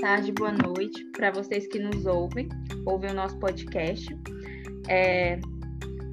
tarde, 0.00 0.32
boa 0.32 0.50
noite 0.50 1.04
para 1.12 1.30
vocês 1.30 1.66
que 1.66 1.78
nos 1.78 2.06
ouvem, 2.06 2.48
ouvem 2.86 3.10
o 3.10 3.14
nosso 3.14 3.38
podcast. 3.38 4.08
É, 4.88 5.38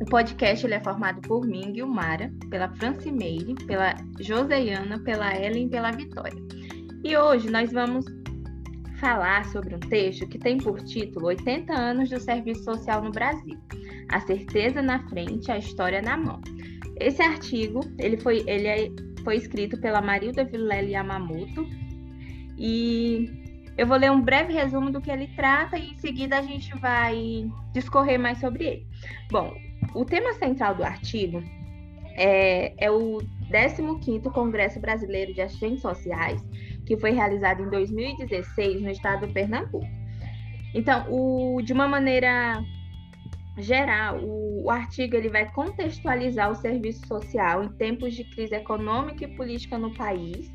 o 0.01 0.05
podcast 0.05 0.65
ele 0.65 0.73
é 0.73 0.83
formado 0.83 1.21
por 1.21 1.47
mim, 1.47 1.71
Guilmara, 1.71 2.29
pela 2.49 2.67
Francimeire, 2.75 3.55
pela 3.65 3.95
Joseiana, 4.19 4.99
pela 4.99 5.33
Ellen 5.33 5.67
e 5.67 5.69
pela 5.69 5.91
Vitória. 5.91 6.37
E 7.01 7.15
hoje 7.15 7.49
nós 7.49 7.71
vamos 7.71 8.05
falar 8.99 9.45
sobre 9.45 9.73
um 9.73 9.79
texto 9.79 10.27
que 10.27 10.37
tem 10.37 10.57
por 10.57 10.81
título 10.81 11.27
80 11.27 11.73
anos 11.73 12.09
do 12.09 12.19
serviço 12.19 12.65
social 12.65 13.01
no 13.01 13.11
Brasil. 13.11 13.57
A 14.09 14.19
certeza 14.19 14.81
na 14.81 14.99
frente, 15.07 15.49
a 15.49 15.57
história 15.57 16.01
na 16.01 16.17
mão. 16.17 16.41
Esse 16.99 17.21
artigo, 17.21 17.79
ele 17.97 18.17
foi, 18.17 18.43
ele 18.47 18.67
é, 18.67 18.89
foi 19.23 19.37
escrito 19.37 19.79
pela 19.79 20.01
Marilda 20.01 20.43
Vilele 20.43 20.91
Yamamoto 20.91 21.65
e 22.57 23.46
eu 23.77 23.85
vou 23.85 23.97
ler 23.97 24.11
um 24.11 24.21
breve 24.21 24.53
resumo 24.53 24.89
do 24.89 24.99
que 24.99 25.11
ele 25.11 25.27
trata 25.35 25.77
e 25.77 25.91
em 25.91 25.95
seguida 25.95 26.37
a 26.37 26.41
gente 26.41 26.75
vai 26.79 27.49
discorrer 27.73 28.19
mais 28.19 28.39
sobre 28.39 28.65
ele. 28.65 28.87
Bom, 29.29 29.53
o 29.93 30.03
tema 30.03 30.33
central 30.33 30.75
do 30.75 30.83
artigo 30.83 31.43
é, 32.15 32.73
é 32.77 32.89
o 32.89 33.19
15º 33.51 34.31
Congresso 34.31 34.79
Brasileiro 34.79 35.33
de 35.33 35.41
Assistentes 35.41 35.81
Sociais, 35.81 36.43
que 36.85 36.97
foi 36.97 37.11
realizado 37.11 37.61
em 37.61 37.69
2016 37.69 38.81
no 38.81 38.89
estado 38.89 39.27
do 39.27 39.33
Pernambuco. 39.33 39.85
Então, 40.73 41.05
o, 41.09 41.61
de 41.61 41.71
uma 41.71 41.87
maneira 41.87 42.63
geral, 43.57 44.19
o, 44.19 44.65
o, 44.65 44.69
artigo 44.69 45.15
ele 45.15 45.29
vai 45.29 45.51
contextualizar 45.51 46.51
o 46.51 46.55
serviço 46.55 47.07
social 47.07 47.63
em 47.63 47.69
tempos 47.69 48.13
de 48.13 48.23
crise 48.23 48.55
econômica 48.55 49.23
e 49.23 49.35
política 49.35 49.77
no 49.77 49.93
país. 49.93 50.51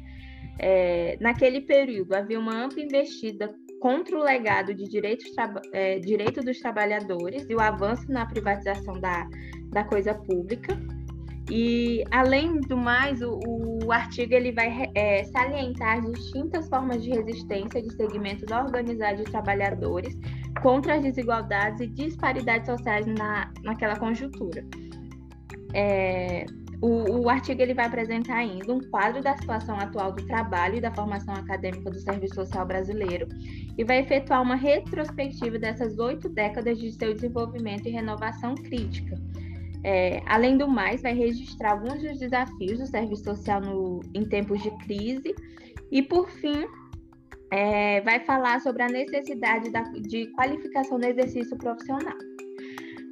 É, 0.58 1.16
naquele 1.20 1.60
período, 1.60 2.14
havia 2.14 2.38
uma 2.38 2.64
ampla 2.64 2.80
investida 2.80 3.54
contra 3.80 4.16
o 4.16 4.22
legado 4.22 4.72
de 4.72 4.88
direitos 4.88 5.26
é, 5.72 5.98
direito 5.98 6.40
dos 6.40 6.58
trabalhadores 6.60 7.44
e 7.48 7.54
o 7.54 7.60
avanço 7.60 8.10
na 8.10 8.24
privatização 8.26 8.94
da, 9.00 9.28
da 9.70 9.84
coisa 9.84 10.14
pública. 10.14 10.78
E, 11.50 12.04
além 12.10 12.60
do 12.60 12.76
mais, 12.76 13.20
o, 13.20 13.40
o 13.84 13.90
artigo 13.90 14.32
ele 14.32 14.52
vai 14.52 14.88
é, 14.94 15.24
salientar 15.24 16.00
distintas 16.12 16.68
formas 16.68 17.02
de 17.02 17.10
resistência 17.10 17.82
de 17.82 17.92
segmentos 17.94 18.48
organizados 18.50 19.24
de 19.24 19.30
trabalhadores 19.30 20.16
contra 20.62 20.94
as 20.94 21.02
desigualdades 21.02 21.80
e 21.80 21.88
disparidades 21.88 22.66
sociais 22.66 23.04
na, 23.06 23.52
naquela 23.64 23.96
conjuntura. 23.96 24.64
É, 25.74 26.46
o, 26.82 27.20
o, 27.20 27.28
artigo 27.30 27.62
ele 27.62 27.74
vai 27.74 27.86
apresentar 27.86 28.34
ainda 28.34 28.74
um 28.74 28.80
quadro 28.80 29.22
da 29.22 29.36
situação 29.36 29.78
atual 29.78 30.10
do 30.12 30.26
trabalho 30.26 30.76
e 30.76 30.80
da 30.80 30.92
formação 30.92 31.32
acadêmica 31.32 31.88
do 31.88 31.98
Serviço 32.00 32.34
Social 32.34 32.66
brasileiro 32.66 33.28
e 33.78 33.84
vai 33.84 34.00
efetuar 34.00 34.42
uma 34.42 34.56
retrospectiva 34.56 35.60
dessas 35.60 35.96
oito 36.00 36.28
décadas 36.28 36.78
de 36.78 36.90
seu 36.90 37.14
desenvolvimento 37.14 37.86
e 37.86 37.92
renovação 37.92 38.56
crítica. 38.56 39.14
É, 39.84 40.22
além 40.26 40.58
do 40.58 40.66
mais, 40.66 41.02
vai 41.02 41.14
registrar 41.14 41.72
alguns 41.72 42.02
dos 42.02 42.18
desafios 42.18 42.80
do 42.80 42.86
serviço 42.86 43.24
social 43.24 43.60
no, 43.60 44.00
em 44.12 44.24
tempos 44.24 44.60
de 44.60 44.70
crise 44.78 45.34
e, 45.90 46.02
por 46.02 46.28
fim, 46.30 46.66
é, 47.52 48.00
vai 48.00 48.18
falar 48.20 48.60
sobre 48.60 48.82
a 48.82 48.88
necessidade 48.88 49.70
da, 49.70 49.82
de 49.82 50.26
qualificação 50.32 50.98
no 50.98 51.06
exercício 51.06 51.56
profissional. 51.56 52.16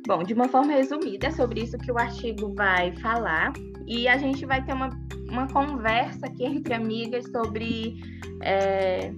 Bom, 0.06 0.22
de 0.22 0.34
uma 0.34 0.48
forma 0.48 0.72
resumida, 0.72 1.28
é 1.28 1.30
sobre 1.30 1.62
isso 1.62 1.78
que 1.78 1.92
o 1.92 1.98
artigo 1.98 2.54
vai 2.54 2.92
falar, 2.96 3.52
e 3.86 4.08
a 4.08 4.16
gente 4.16 4.46
vai 4.46 4.64
ter 4.64 4.72
uma, 4.72 4.90
uma 5.28 5.46
conversa 5.48 6.26
aqui 6.26 6.44
entre 6.44 6.74
amigas 6.74 7.24
sobre. 7.30 8.00
É, 8.42 9.12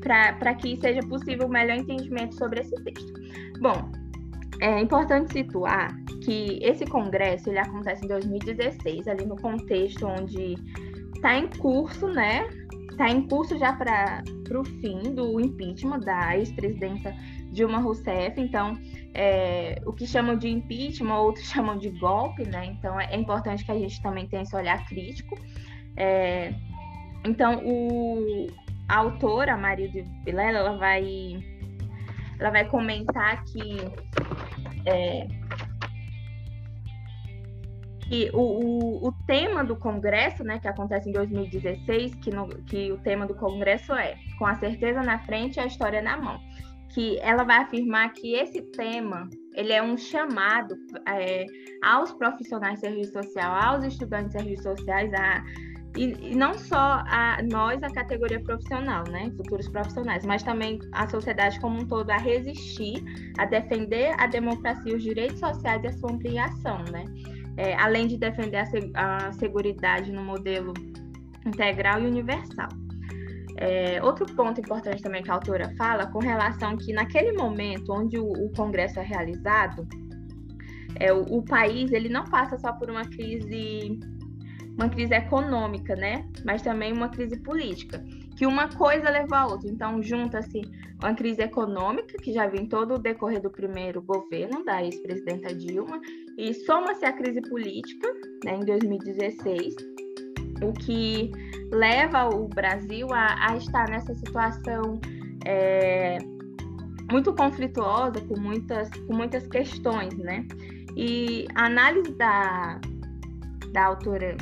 para 0.00 0.54
que 0.54 0.76
seja 0.76 1.00
possível 1.00 1.46
o 1.46 1.50
melhor 1.50 1.76
entendimento 1.76 2.34
sobre 2.36 2.60
esse 2.60 2.74
texto. 2.82 3.12
Bom, 3.60 3.90
é 4.60 4.80
importante 4.80 5.32
situar 5.32 5.94
que 6.24 6.58
esse 6.62 6.86
congresso 6.86 7.50
ele 7.50 7.58
acontece 7.58 8.04
em 8.04 8.08
2016, 8.08 9.06
ali 9.06 9.26
no 9.26 9.36
contexto 9.36 10.06
onde 10.06 10.54
está 11.14 11.36
em 11.38 11.48
curso, 11.58 12.08
né, 12.08 12.48
está 12.90 13.10
em 13.10 13.28
curso 13.28 13.58
já 13.58 13.72
para 13.74 14.22
o 14.58 14.64
fim 14.64 15.14
do 15.14 15.38
impeachment 15.40 16.00
da 16.00 16.36
ex-presidenta 16.36 17.14
Dilma 17.56 17.78
Rousseff. 17.78 18.38
Então, 18.38 18.78
é, 19.14 19.80
o 19.86 19.92
que 19.92 20.06
chamam 20.06 20.36
de 20.36 20.48
impeachment, 20.48 21.16
outros 21.16 21.46
chamam 21.50 21.76
de 21.78 21.88
golpe, 21.90 22.46
né? 22.46 22.66
Então, 22.66 23.00
é, 23.00 23.06
é 23.12 23.16
importante 23.16 23.64
que 23.64 23.72
a 23.72 23.78
gente 23.78 24.00
também 24.02 24.28
tenha 24.28 24.42
esse 24.42 24.54
olhar 24.54 24.86
crítico. 24.86 25.34
É, 25.96 26.52
então, 27.24 27.62
o, 27.64 28.46
a 28.88 28.98
autora, 28.98 29.54
a 29.54 29.56
Maria 29.56 29.88
de 29.88 30.02
Vilela, 30.24 30.58
ela 30.58 30.76
vai, 30.76 31.02
ela 32.38 32.50
vai 32.50 32.68
comentar 32.68 33.42
que 33.44 33.78
é, 34.84 35.26
que 38.08 38.30
o, 38.32 38.38
o, 38.38 39.08
o, 39.08 39.12
tema 39.26 39.64
do 39.64 39.74
Congresso, 39.74 40.44
né, 40.44 40.60
que 40.60 40.68
acontece 40.68 41.08
em 41.08 41.12
2016, 41.12 42.14
que, 42.16 42.30
no, 42.30 42.46
que 42.64 42.92
o 42.92 42.98
tema 42.98 43.26
do 43.26 43.34
Congresso 43.34 43.92
é 43.94 44.14
Com 44.38 44.46
a 44.46 44.54
certeza 44.54 45.02
na 45.02 45.18
frente 45.18 45.56
e 45.56 45.60
a 45.60 45.66
história 45.66 46.00
na 46.00 46.16
mão. 46.16 46.40
Que 46.96 47.18
ela 47.20 47.44
vai 47.44 47.58
afirmar 47.58 48.10
que 48.14 48.34
esse 48.34 48.62
tema 48.72 49.28
ele 49.54 49.72
é 49.72 49.82
um 49.82 49.98
chamado 49.98 50.74
é, 51.06 51.44
aos 51.82 52.12
profissionais 52.12 52.76
de 52.76 52.80
serviço 52.80 53.12
social, 53.12 53.54
aos 53.54 53.84
estudantes 53.84 54.32
de 54.32 54.38
serviços 54.38 54.64
sociais, 54.64 55.12
a, 55.12 55.44
e, 55.94 56.32
e, 56.32 56.34
não 56.34 56.54
só 56.54 57.02
a 57.06 57.38
nós, 57.50 57.82
a 57.82 57.90
categoria 57.90 58.40
profissional, 58.40 59.04
né, 59.10 59.30
futuros 59.36 59.68
profissionais, 59.68 60.24
mas 60.24 60.42
também 60.42 60.78
a 60.92 61.06
sociedade 61.08 61.60
como 61.60 61.80
um 61.80 61.86
todo 61.86 62.10
a 62.10 62.16
resistir, 62.16 63.04
a 63.38 63.44
defender 63.44 64.14
a 64.18 64.26
democracia, 64.26 64.96
os 64.96 65.02
direitos 65.02 65.38
sociais 65.38 65.84
e 65.84 65.88
a 65.88 65.92
sua 65.92 66.12
ampliação, 66.12 66.82
né 66.90 67.04
é, 67.56 67.74
além 67.76 68.06
de 68.06 68.16
defender 68.16 68.58
a, 68.94 69.28
a 69.28 69.32
segurança 69.32 70.12
no 70.12 70.22
modelo 70.22 70.72
integral 71.44 72.02
e 72.02 72.06
universal. 72.06 72.68
É, 73.58 74.02
outro 74.02 74.26
ponto 74.34 74.60
importante 74.60 75.02
também 75.02 75.22
que 75.22 75.30
a 75.30 75.34
autora 75.34 75.74
fala 75.76 76.06
com 76.06 76.18
relação 76.18 76.76
que 76.76 76.92
naquele 76.92 77.32
momento 77.32 77.90
onde 77.92 78.18
o, 78.18 78.30
o 78.30 78.52
Congresso 78.52 79.00
é 79.00 79.02
realizado, 79.02 79.86
é, 81.00 81.12
o, 81.12 81.22
o, 81.22 81.42
país 81.42 81.90
ele 81.92 82.08
não 82.08 82.24
passa 82.24 82.58
só 82.58 82.72
por 82.72 82.90
uma 82.90 83.04
crise, 83.04 83.98
uma 84.74 84.88
crise 84.88 85.14
econômica, 85.14 85.96
né? 85.96 86.28
Mas 86.44 86.62
também 86.62 86.92
uma 86.92 87.08
crise 87.08 87.38
política 87.38 88.02
que 88.36 88.46
uma 88.46 88.68
coisa 88.68 89.10
leva 89.10 89.38
a 89.38 89.46
outra. 89.46 89.68
Então, 89.68 90.02
junta-se 90.02 90.60
uma 91.02 91.14
crise 91.14 91.42
econômica, 91.42 92.18
que 92.18 92.32
já 92.32 92.46
vem 92.46 92.66
todo 92.66 92.94
o 92.94 92.98
decorrer 92.98 93.40
do 93.40 93.50
primeiro 93.50 94.02
governo 94.02 94.64
da 94.64 94.84
ex-presidenta 94.84 95.54
Dilma, 95.54 96.00
e 96.36 96.52
soma-se 96.54 97.04
a 97.04 97.12
crise 97.12 97.40
política, 97.40 98.06
né, 98.44 98.56
em 98.56 98.64
2016, 98.64 99.74
o 100.62 100.72
que 100.72 101.30
leva 101.72 102.28
o 102.28 102.48
Brasil 102.48 103.08
a, 103.12 103.50
a 103.50 103.56
estar 103.56 103.88
nessa 103.88 104.14
situação 104.14 105.00
é, 105.44 106.18
muito 107.10 107.32
conflituosa, 107.34 108.20
com 108.22 108.38
muitas, 108.38 108.90
com 108.90 109.14
muitas 109.14 109.46
questões, 109.46 110.16
né? 110.18 110.46
E 110.96 111.46
a 111.54 111.66
análise 111.66 112.12
da, 112.16 112.80
da 113.72 113.84
autora 113.86 114.36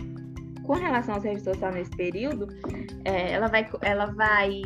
com 0.64 0.74
relação 0.74 1.16
ao 1.16 1.20
serviço 1.20 1.44
social 1.44 1.72
nesse 1.72 1.90
período, 1.90 2.48
é, 3.04 3.32
ela 3.32 3.48
vai, 3.48 3.68
ela 3.82 4.06
vai 4.06 4.62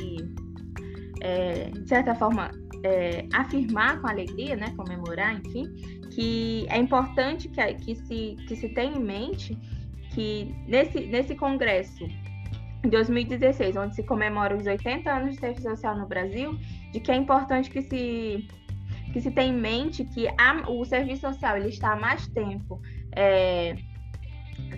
é, 1.21 1.71
de 1.71 1.89
certa 1.89 2.15
forma, 2.15 2.51
é, 2.85 3.27
afirmar 3.33 4.01
com 4.01 4.07
alegria, 4.07 4.57
né, 4.57 4.73
comemorar, 4.77 5.35
enfim, 5.35 5.67
que 6.11 6.67
é 6.69 6.79
importante 6.79 7.49
que, 7.49 7.75
que, 7.75 7.95
se, 7.97 8.37
que 8.47 8.57
se 8.57 8.69
tenha 8.71 8.97
em 8.97 9.03
mente 9.03 9.59
que 10.15 10.55
nesse, 10.67 11.01
nesse 11.07 11.35
congresso 11.35 12.05
em 12.85 12.89
2016, 12.89 13.77
onde 13.77 13.95
se 13.97 14.03
comemora 14.03 14.57
os 14.57 14.67
80 14.67 15.11
anos 15.11 15.35
de 15.35 15.41
serviço 15.41 15.69
social 15.69 15.97
no 15.97 16.07
Brasil, 16.07 16.59
de 16.93 17.01
que 17.01 17.11
é 17.11 17.17
importante 17.17 17.71
que 17.71 17.83
se 17.83 18.49
que 19.13 19.23
se 19.23 19.31
tenha 19.31 19.49
em 19.49 19.57
mente 19.57 20.05
que 20.05 20.29
a, 20.29 20.71
o 20.71 20.85
serviço 20.85 21.23
social 21.23 21.57
ele 21.57 21.71
está 21.71 21.93
há 21.93 21.97
mais 21.97 22.27
tempo 22.29 22.79
é, 23.17 23.75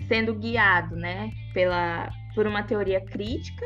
sendo 0.07 0.33
guiado 0.33 0.95
né, 0.95 1.31
pela, 1.53 2.09
por 2.33 2.47
uma 2.47 2.63
teoria 2.63 3.01
crítica 3.01 3.65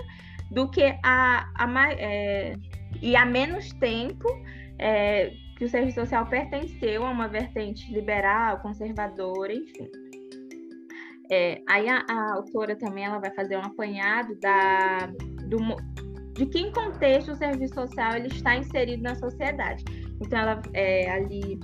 do 0.49 0.67
que 0.69 0.83
a, 1.03 1.47
a 1.55 1.93
é, 1.93 2.55
e 2.99 3.15
há 3.15 3.25
menos 3.25 3.71
tempo 3.73 4.27
é, 4.79 5.31
que 5.57 5.65
o 5.65 5.69
serviço 5.69 6.01
social 6.01 6.25
pertenceu 6.25 7.05
a 7.05 7.11
uma 7.11 7.27
vertente 7.27 7.91
liberal, 7.93 8.59
conservadora, 8.59 9.53
enfim. 9.53 9.89
É, 11.31 11.61
aí 11.67 11.87
a, 11.89 12.05
a, 12.09 12.33
autora 12.35 12.75
também 12.75 13.05
ela 13.05 13.19
vai 13.19 13.33
fazer 13.33 13.57
um 13.57 13.61
apanhado 13.61 14.35
da, 14.39 15.07
do, 15.47 15.57
de 16.33 16.45
que 16.45 16.71
contexto 16.71 17.31
o 17.31 17.35
serviço 17.35 17.73
social 17.73 18.15
ele 18.15 18.27
está 18.27 18.55
inserido 18.55 19.03
na 19.03 19.15
sociedade. 19.15 19.83
Então, 20.21 20.39
ela 20.39 20.61
é, 20.73 21.09
ali 21.09 21.59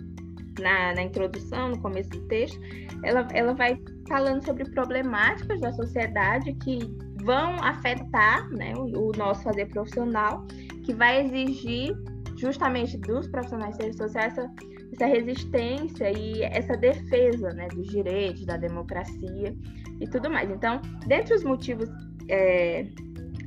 na, 0.60 0.94
na 0.96 1.04
introdução, 1.04 1.69
no 1.69 1.81
começo 1.81 2.10
do 2.10 2.28
texto, 2.28 2.60
ela, 3.04 3.28
ela 3.34 3.54
vai 3.54 3.80
falando 4.08 4.44
sobre 4.44 4.66
problemáticas 4.72 5.60
da 5.62 5.72
sociedade 5.74 6.54
que 6.56 6.80
vão 7.24 7.56
afetar 7.64 8.50
né, 8.50 8.74
o, 8.75 9.10
o 9.10 9.12
nosso 9.18 9.44
fazer 9.44 9.68
profissional, 9.68 10.46
que 10.84 10.94
vai 10.94 11.25
exigir 11.25 11.96
justamente 12.38 12.98
dos 12.98 13.28
profissionais 13.28 13.78
de 13.78 13.84
serviços 13.84 14.06
sociais 14.07 14.38
essa, 14.38 14.52
essa 14.94 15.06
resistência 15.06 16.12
e 16.12 16.44
essa 16.44 16.76
defesa 16.76 17.50
né, 17.54 17.68
dos 17.70 17.88
direitos, 17.88 18.46
da 18.46 18.58
democracia 18.58 19.56
e 20.00 20.08
tudo 20.08 20.30
mais. 20.30 20.50
Então, 20.50 20.82
dentre 21.08 21.36
os 21.36 21.44
motivos, 21.44 21.90
é, 22.30 22.86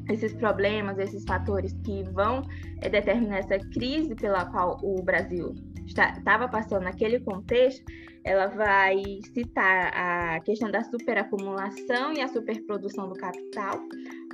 esses 0.09 0.33
problemas, 0.35 0.99
esses 0.99 1.25
fatores 1.25 1.73
que 1.85 2.03
vão 2.13 2.43
é, 2.81 2.89
determinar 2.89 3.39
essa 3.39 3.59
crise 3.59 4.15
pela 4.15 4.47
qual 4.47 4.79
o 4.83 5.03
Brasil 5.03 5.55
estava 5.87 6.49
passando 6.49 6.85
naquele 6.85 7.21
contexto, 7.21 7.85
ela 8.25 8.47
vai 8.47 9.03
citar 9.35 9.93
a 9.95 10.41
questão 10.41 10.71
da 10.71 10.83
superacumulação 10.83 12.15
e 12.15 12.23
a 12.23 12.29
superprodução 12.29 13.09
do 13.09 13.15
capital, 13.15 13.79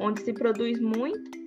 onde 0.00 0.20
se 0.22 0.32
produz 0.32 0.80
muito 0.80 1.40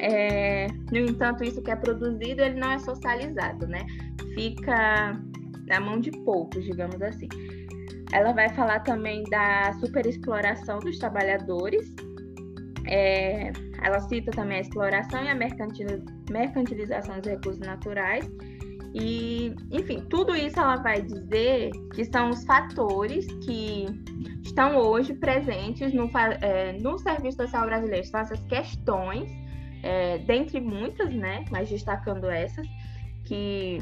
é, 0.00 0.66
no 0.90 0.98
entanto, 0.98 1.44
isso 1.44 1.60
que 1.60 1.70
é 1.70 1.76
produzido, 1.76 2.40
ele 2.40 2.58
não 2.58 2.70
é 2.70 2.78
socializado, 2.78 3.66
né? 3.66 3.84
Fica 4.34 5.20
na 5.66 5.80
mão 5.80 6.00
de 6.00 6.10
poucos, 6.10 6.64
digamos 6.64 7.00
assim. 7.02 7.28
Ela 8.12 8.32
vai 8.32 8.48
falar 8.50 8.80
também 8.80 9.22
da 9.24 9.72
superexploração 9.74 10.78
dos 10.80 10.98
trabalhadores. 10.98 11.94
É, 12.86 13.52
ela 13.82 14.00
cita 14.00 14.30
também 14.32 14.58
a 14.58 14.60
exploração 14.60 15.22
e 15.22 15.28
a 15.28 15.34
mercantilização 15.34 17.20
dos 17.20 17.30
recursos 17.30 17.60
naturais. 17.60 18.28
E, 18.92 19.54
enfim, 19.70 20.04
tudo 20.10 20.34
isso 20.34 20.58
ela 20.58 20.76
vai 20.76 21.00
dizer 21.00 21.70
que 21.94 22.04
são 22.04 22.30
os 22.30 22.44
fatores 22.44 23.26
que 23.44 23.86
estão 24.42 24.76
hoje 24.76 25.14
presentes 25.14 25.92
no, 25.94 26.10
é, 26.40 26.72
no 26.80 26.98
Serviço 26.98 27.36
Social 27.36 27.66
Brasileiro. 27.66 28.04
São 28.06 28.20
essas 28.20 28.42
questões 28.46 29.30
é, 29.82 30.18
dentre 30.18 30.60
muitas, 30.60 31.14
né, 31.14 31.44
mas 31.50 31.68
destacando 31.68 32.28
essas, 32.28 32.66
que, 33.24 33.78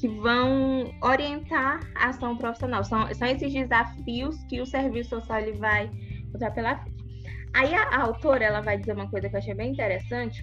que 0.00 0.08
vão 0.08 0.90
orientar 1.02 1.80
a 1.94 2.08
ação 2.08 2.36
profissional. 2.36 2.82
São, 2.82 3.12
são 3.14 3.28
esses 3.28 3.52
desafios 3.52 4.42
que 4.44 4.60
o 4.60 4.66
serviço 4.66 5.10
social 5.10 5.40
ele 5.40 5.58
vai 5.58 5.90
botar 6.32 6.50
pela 6.52 6.78
frente. 6.78 7.04
Aí 7.52 7.74
a, 7.74 7.82
a 7.82 8.02
autora 8.02 8.44
ela 8.44 8.60
vai 8.62 8.78
dizer 8.78 8.94
uma 8.94 9.10
coisa 9.10 9.28
que 9.28 9.36
eu 9.36 9.38
achei 9.38 9.54
bem 9.54 9.72
interessante, 9.72 10.42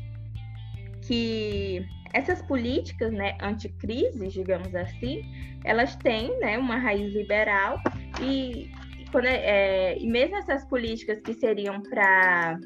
que 1.07 1.83
essas 2.13 2.41
políticas, 2.43 3.11
né, 3.11 3.35
anticrises, 3.41 4.33
digamos 4.33 4.75
assim, 4.75 5.23
elas 5.63 5.95
têm, 5.95 6.37
né, 6.39 6.57
uma 6.57 6.77
raiz 6.77 7.11
liberal 7.13 7.79
e, 8.21 8.69
quando, 9.11 9.25
é, 9.25 9.37
é 9.37 9.97
e 9.97 10.05
mesmo 10.05 10.37
essas 10.37 10.65
políticas 10.65 11.19
que 11.21 11.33
seriam 11.33 11.81
para 11.81 12.59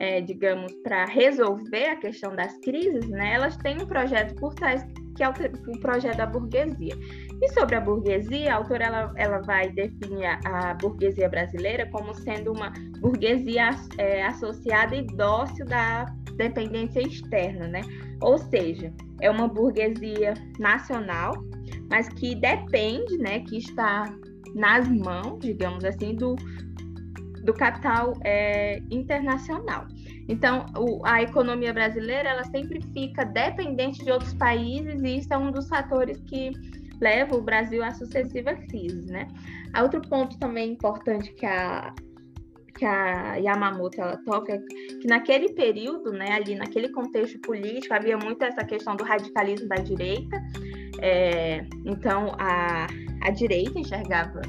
é, 0.00 0.20
digamos, 0.20 0.72
para 0.84 1.06
resolver 1.06 1.86
a 1.86 1.96
questão 1.96 2.36
das 2.36 2.56
crises, 2.58 3.08
né, 3.08 3.34
elas 3.34 3.56
têm 3.56 3.82
um 3.82 3.86
projeto 3.86 4.34
por 4.36 4.54
trás 4.54 4.86
que 5.18 5.24
é 5.24 5.28
o, 5.28 5.32
o, 5.32 5.80
projeto 5.80 6.16
da 6.16 6.26
burguesia. 6.26 6.94
E 7.42 7.48
sobre 7.48 7.74
a 7.74 7.80
burguesia, 7.80 8.54
a 8.54 8.56
autora 8.56 8.84
ela, 8.84 9.12
ela 9.16 9.38
vai 9.40 9.68
definir 9.70 10.24
a, 10.24 10.70
a 10.70 10.74
burguesia 10.74 11.28
brasileira 11.28 11.86
como 11.90 12.14
sendo 12.14 12.52
uma 12.52 12.72
burguesia 13.00 13.70
é, 13.98 14.24
associada 14.24 14.94
e 14.94 15.02
dócil 15.02 15.66
da 15.66 16.04
dependência 16.36 17.00
externa, 17.00 17.66
né? 17.66 17.80
Ou 18.22 18.38
seja, 18.38 18.92
é 19.20 19.28
uma 19.28 19.48
burguesia 19.48 20.34
nacional, 20.60 21.32
mas 21.90 22.08
que 22.08 22.36
depende, 22.36 23.18
né, 23.18 23.40
que 23.40 23.58
está 23.58 24.04
nas 24.54 24.88
mãos, 24.88 25.40
digamos 25.40 25.84
assim, 25.84 26.14
do, 26.14 26.36
do 27.44 27.52
capital 27.52 28.12
é, 28.22 28.80
internacional. 28.88 29.86
Então, 30.28 30.66
o, 30.76 31.04
a 31.06 31.22
economia 31.22 31.72
brasileira 31.72 32.28
ela 32.28 32.44
sempre 32.44 32.80
fica 32.92 33.24
dependente 33.24 34.04
de 34.04 34.10
outros 34.12 34.34
países 34.34 35.02
e 35.02 35.18
isso 35.18 35.32
é 35.32 35.38
um 35.38 35.50
dos 35.50 35.68
fatores 35.68 36.20
que 36.20 36.52
leva 37.00 37.34
o 37.34 37.42
Brasil 37.42 37.82
a 37.82 37.92
sucessivas 37.92 38.58
crises, 38.66 39.06
né? 39.06 39.26
Outro 39.80 40.02
ponto 40.02 40.38
também 40.38 40.72
importante 40.72 41.32
que 41.32 41.46
a 41.46 41.94
que 42.78 42.84
a 42.84 43.34
Yamamoto 43.34 44.00
ela 44.00 44.16
toca 44.18 44.52
é 44.52 44.58
que 45.00 45.08
naquele 45.08 45.52
período, 45.52 46.12
né, 46.12 46.30
ali 46.30 46.54
naquele 46.54 46.88
contexto 46.90 47.36
político 47.40 47.92
havia 47.92 48.16
muito 48.16 48.40
essa 48.44 48.64
questão 48.64 48.94
do 48.94 49.02
radicalismo 49.02 49.68
da 49.68 49.74
direita. 49.76 50.40
É, 51.00 51.66
então 51.84 52.36
a, 52.38 52.86
a 53.22 53.30
direita 53.30 53.80
enxergava 53.80 54.40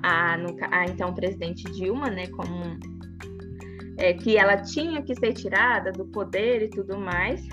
a, 0.00 0.36
a 0.70 0.84
então 0.86 1.12
presidente 1.12 1.64
Dilma, 1.72 2.08
né, 2.08 2.28
como 2.28 2.78
é, 3.96 4.12
que 4.12 4.36
ela 4.36 4.56
tinha 4.58 5.02
que 5.02 5.14
ser 5.14 5.32
tirada 5.32 5.92
do 5.92 6.06
poder 6.06 6.62
e 6.62 6.68
tudo 6.68 6.98
mais, 6.98 7.46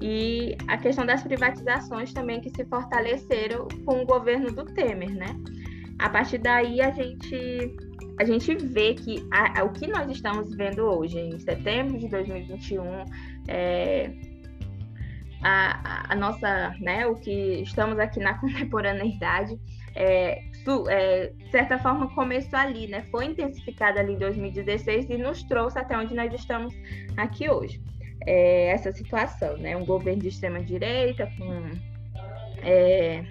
e 0.00 0.56
a 0.68 0.78
questão 0.78 1.04
das 1.04 1.22
privatizações 1.22 2.12
também 2.12 2.40
que 2.40 2.50
se 2.50 2.64
fortaleceram 2.66 3.66
com 3.84 4.02
o 4.02 4.06
governo 4.06 4.50
do 4.52 4.64
Temer, 4.64 5.10
né? 5.10 5.36
A 5.98 6.08
partir 6.08 6.38
daí 6.38 6.80
a 6.80 6.90
gente 6.90 7.76
a 8.20 8.24
gente 8.24 8.54
vê 8.56 8.94
que 8.94 9.24
a, 9.30 9.60
a, 9.60 9.64
o 9.64 9.72
que 9.72 9.86
nós 9.86 10.10
estamos 10.10 10.52
vendo 10.54 10.82
hoje, 10.82 11.18
em 11.18 11.38
setembro 11.38 11.98
de 11.98 12.08
2021, 12.08 12.82
é, 13.46 14.10
a, 15.42 16.12
a, 16.12 16.16
nossa, 16.16 16.74
né, 16.80 17.06
o 17.06 17.14
que 17.14 17.62
estamos 17.62 17.98
aqui 17.98 18.18
na 18.18 18.34
contemporaneidade, 18.40 19.56
é, 19.94 20.42
é, 20.88 21.28
de 21.28 21.50
certa 21.50 21.78
forma 21.78 22.12
começou 22.14 22.58
ali, 22.58 22.86
né? 22.86 23.02
Foi 23.10 23.26
intensificada 23.26 24.00
ali 24.00 24.14
em 24.14 24.18
2016 24.18 25.08
e 25.10 25.16
nos 25.16 25.42
trouxe 25.42 25.78
até 25.78 25.96
onde 25.96 26.14
nós 26.14 26.32
estamos 26.32 26.74
aqui 27.16 27.48
hoje. 27.48 27.80
É, 28.26 28.68
essa 28.68 28.92
situação, 28.92 29.56
né? 29.58 29.76
Um 29.76 29.84
governo 29.84 30.22
de 30.22 30.28
extrema 30.28 30.60
direita 30.60 31.30
com, 31.38 31.70
é, 32.62 33.24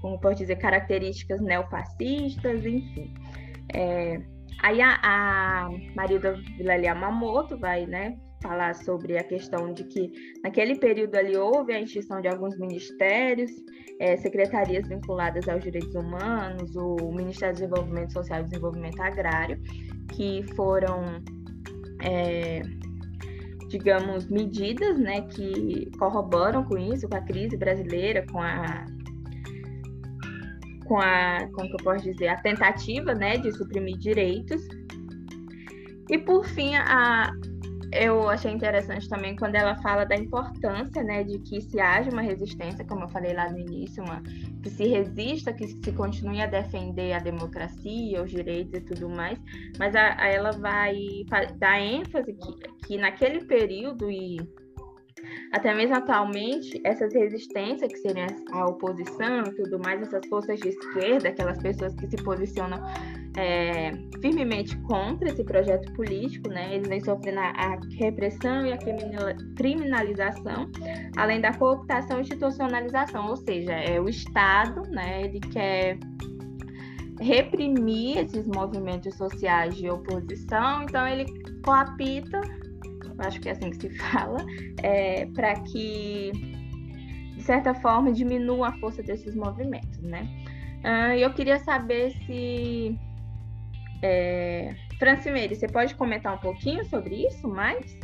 como 0.00 0.18
pode 0.18 0.38
dizer, 0.38 0.56
características 0.56 1.40
neofascistas, 1.40 2.64
enfim. 2.64 3.14
É, 3.74 4.20
aí 4.62 4.80
a, 4.80 4.98
a 5.02 5.70
Marilda 5.94 6.32
Vilela 6.56 6.84
Yamamoto 6.84 7.58
vai, 7.58 7.86
né? 7.86 8.16
Falar 8.42 8.74
sobre 8.74 9.16
a 9.16 9.24
questão 9.24 9.72
de 9.72 9.84
que 9.84 10.10
naquele 10.42 10.76
período 10.78 11.14
ali 11.14 11.36
houve 11.36 11.72
a 11.72 11.80
extinção 11.80 12.20
de 12.20 12.28
alguns 12.28 12.58
ministérios, 12.58 13.50
é, 13.98 14.16
secretarias 14.16 14.88
vinculadas 14.88 15.48
aos 15.48 15.62
direitos 15.62 15.94
humanos, 15.94 16.74
o 16.76 17.12
Ministério 17.12 17.54
do 17.54 17.60
Desenvolvimento 17.60 18.12
Social 18.12 18.40
e 18.40 18.44
Desenvolvimento 18.44 19.00
Agrário, 19.00 19.60
que 20.12 20.42
foram, 20.54 21.22
é, 22.02 22.62
digamos, 23.68 24.28
medidas 24.28 24.98
né, 24.98 25.22
que 25.22 25.90
corroboram 25.98 26.64
com 26.64 26.76
isso, 26.76 27.08
com 27.08 27.16
a 27.16 27.20
crise 27.22 27.56
brasileira, 27.56 28.26
com 28.30 28.40
a 28.40 28.84
com 30.84 30.98
a, 30.98 31.48
como 31.54 31.68
que 31.68 31.74
eu 31.74 31.84
posso 31.84 32.04
dizer, 32.04 32.28
a 32.28 32.36
tentativa 32.36 33.14
né, 33.14 33.38
de 33.38 33.50
suprimir 33.52 33.96
direitos. 33.96 34.60
E 36.10 36.18
por 36.18 36.44
fim, 36.44 36.74
a, 36.74 37.32
eu 37.92 38.28
achei 38.28 38.50
interessante 38.50 39.08
também 39.08 39.36
quando 39.36 39.54
ela 39.54 39.76
fala 39.76 40.04
da 40.04 40.16
importância, 40.16 41.02
né, 41.02 41.22
de 41.22 41.38
que 41.38 41.60
se 41.60 41.78
haja 41.78 42.10
uma 42.10 42.22
resistência, 42.22 42.84
como 42.84 43.04
eu 43.04 43.08
falei 43.08 43.34
lá 43.34 43.50
no 43.50 43.58
início, 43.58 44.02
uma, 44.02 44.22
que 44.62 44.70
se 44.70 44.86
resista, 44.86 45.52
que 45.52 45.66
se 45.68 45.92
continue 45.92 46.40
a 46.40 46.46
defender 46.46 47.12
a 47.12 47.18
democracia, 47.18 48.22
os 48.22 48.30
direitos 48.30 48.74
e 48.74 48.80
tudo 48.80 49.08
mais, 49.08 49.38
mas 49.78 49.94
a, 49.94 50.14
a 50.18 50.28
ela 50.28 50.52
vai 50.52 50.94
dar 51.58 51.80
ênfase 51.80 52.32
que, 52.32 52.86
que 52.86 52.96
naquele 52.96 53.44
período 53.44 54.10
e 54.10 54.38
até 55.52 55.74
mesmo 55.74 55.94
atualmente, 55.94 56.80
essas 56.82 57.12
resistências, 57.12 57.92
que 57.92 57.98
seriam 57.98 58.26
a 58.52 58.66
oposição 58.66 59.42
e 59.46 59.54
tudo 59.54 59.78
mais, 59.78 60.00
essas 60.00 60.26
forças 60.26 60.58
de 60.58 60.68
esquerda, 60.68 61.28
aquelas 61.28 61.58
pessoas 61.58 61.94
que 61.94 62.06
se 62.06 62.16
posicionam 62.16 62.78
é, 63.36 63.92
firmemente 64.22 64.74
contra 64.82 65.28
esse 65.28 65.44
projeto 65.44 65.92
político, 65.92 66.48
né? 66.48 66.74
Eles 66.74 66.88
vêm 66.88 67.00
sofrendo 67.00 67.40
a, 67.40 67.78
repressão 67.98 68.66
e 68.66 68.72
a 68.72 68.78
criminalização, 69.56 70.70
além 71.18 71.40
da 71.42 71.52
cooptação 71.52 72.18
e 72.18 72.22
institucionalização, 72.22 73.28
ou 73.28 73.36
seja, 73.36 73.72
é 73.72 74.00
o 74.00 74.08
Estado, 74.08 74.82
né? 74.90 75.24
Ele 75.24 75.40
quer 75.40 75.98
reprimir 77.20 78.18
esses 78.18 78.46
movimentos 78.46 79.14
sociais 79.16 79.76
de 79.76 79.88
oposição, 79.90 80.82
então 80.82 81.06
ele 81.06 81.26
coapita 81.62 82.40
acho 83.18 83.40
que 83.40 83.48
é 83.48 83.52
assim 83.52 83.70
que 83.70 83.76
se 83.76 83.90
fala, 83.98 84.38
é, 84.82 85.26
para 85.26 85.54
que, 85.60 86.32
de 87.36 87.42
certa 87.42 87.74
forma, 87.74 88.12
diminua 88.12 88.68
a 88.68 88.72
força 88.78 89.02
desses 89.02 89.34
movimentos, 89.34 90.00
né? 90.02 90.28
Uh, 90.84 91.14
eu 91.16 91.32
queria 91.32 91.58
saber 91.58 92.12
se... 92.26 92.98
É, 94.02 94.74
Francimeire, 94.98 95.54
você 95.54 95.68
pode 95.68 95.94
comentar 95.94 96.34
um 96.34 96.38
pouquinho 96.38 96.84
sobre 96.84 97.26
isso 97.26 97.48
mais? 97.48 97.98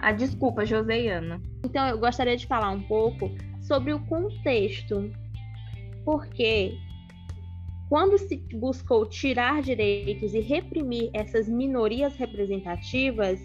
Ah, 0.00 0.12
desculpa, 0.12 0.64
Joseiana. 0.64 1.40
Então, 1.64 1.86
eu 1.88 1.98
gostaria 1.98 2.36
de 2.36 2.46
falar 2.46 2.70
um 2.70 2.82
pouco 2.82 3.30
sobre 3.60 3.92
o 3.92 4.00
contexto. 4.06 5.10
Porque 6.04 6.78
quando 7.88 8.18
se 8.18 8.36
buscou 8.54 9.06
tirar 9.06 9.62
direitos 9.62 10.34
e 10.34 10.40
reprimir 10.40 11.10
essas 11.14 11.48
minorias 11.48 12.14
representativas, 12.16 13.40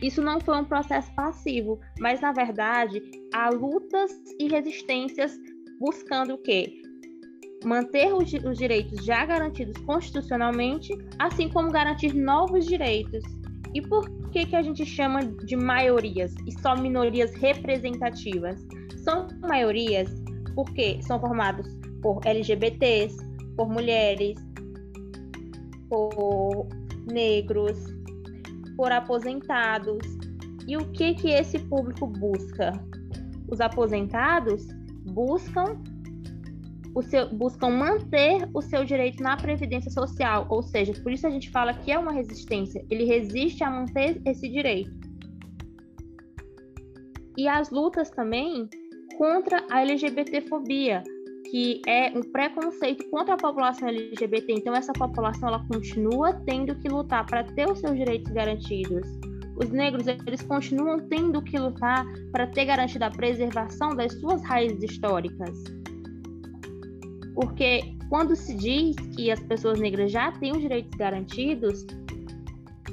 isso 0.00 0.22
não 0.22 0.40
foi 0.40 0.56
um 0.58 0.64
processo 0.64 1.12
passivo, 1.14 1.80
mas 1.98 2.20
na 2.20 2.32
verdade 2.32 3.02
há 3.34 3.50
lutas 3.50 4.12
e 4.38 4.48
resistências 4.48 5.36
buscando 5.80 6.34
o 6.34 6.38
quê? 6.38 6.80
Manter 7.64 8.14
os, 8.14 8.32
os 8.32 8.56
direitos 8.56 9.04
já 9.04 9.26
garantidos 9.26 9.76
constitucionalmente, 9.82 10.96
assim 11.18 11.48
como 11.48 11.72
garantir 11.72 12.14
novos 12.14 12.66
direitos. 12.66 13.22
E 13.74 13.82
por 13.82 14.08
que, 14.30 14.46
que 14.46 14.56
a 14.56 14.62
gente 14.62 14.86
chama 14.86 15.24
de 15.24 15.56
maiorias 15.56 16.32
e 16.46 16.52
só 16.60 16.76
minorias 16.76 17.34
representativas? 17.34 18.64
São 18.98 19.26
maiorias 19.40 20.08
porque 20.54 21.02
são 21.02 21.20
formados 21.20 21.66
por 22.00 22.24
LGBTs, 22.24 23.27
por 23.58 23.68
mulheres, 23.68 24.38
por 25.90 26.68
negros, 27.12 27.76
por 28.76 28.92
aposentados. 28.92 29.98
E 30.68 30.76
o 30.76 30.92
que 30.92 31.14
que 31.14 31.30
esse 31.30 31.58
público 31.58 32.06
busca? 32.06 32.72
Os 33.48 33.60
aposentados 33.60 34.64
buscam 35.06 35.82
o 36.94 37.02
seu, 37.02 37.28
buscam 37.30 37.70
manter 37.70 38.48
o 38.54 38.62
seu 38.62 38.84
direito 38.84 39.20
na 39.20 39.36
previdência 39.36 39.90
social, 39.90 40.46
ou 40.48 40.62
seja, 40.62 40.92
por 41.02 41.10
isso 41.10 41.26
a 41.26 41.30
gente 41.30 41.50
fala 41.50 41.74
que 41.74 41.90
é 41.90 41.98
uma 41.98 42.12
resistência. 42.12 42.86
Ele 42.88 43.04
resiste 43.04 43.64
a 43.64 43.70
manter 43.70 44.22
esse 44.24 44.48
direito. 44.48 44.96
E 47.36 47.48
as 47.48 47.70
lutas 47.70 48.08
também 48.10 48.68
contra 49.16 49.64
a 49.68 49.80
LGBTfobia, 49.80 51.02
que 51.50 51.80
é 51.86 52.12
um 52.16 52.22
preconceito 52.22 53.08
contra 53.10 53.34
a 53.34 53.36
população 53.36 53.88
LGBT. 53.88 54.52
Então 54.52 54.74
essa 54.74 54.92
população 54.92 55.48
ela 55.48 55.64
continua 55.66 56.34
tendo 56.46 56.74
que 56.76 56.88
lutar 56.88 57.24
para 57.26 57.44
ter 57.44 57.70
os 57.70 57.78
seus 57.80 57.96
direitos 57.96 58.32
garantidos. 58.32 59.06
Os 59.56 59.70
negros 59.70 60.06
eles 60.06 60.42
continuam 60.42 61.00
tendo 61.08 61.42
que 61.42 61.58
lutar 61.58 62.06
para 62.32 62.46
ter 62.46 62.66
garantida 62.66 63.06
a 63.06 63.10
preservação 63.10 63.94
das 63.94 64.12
suas 64.20 64.42
raízes 64.44 64.82
históricas. 64.82 65.64
Porque 67.34 67.96
quando 68.08 68.36
se 68.36 68.54
diz 68.54 68.96
que 69.16 69.30
as 69.30 69.40
pessoas 69.40 69.80
negras 69.80 70.12
já 70.12 70.30
têm 70.32 70.52
os 70.52 70.60
direitos 70.60 70.96
garantidos, 70.96 71.86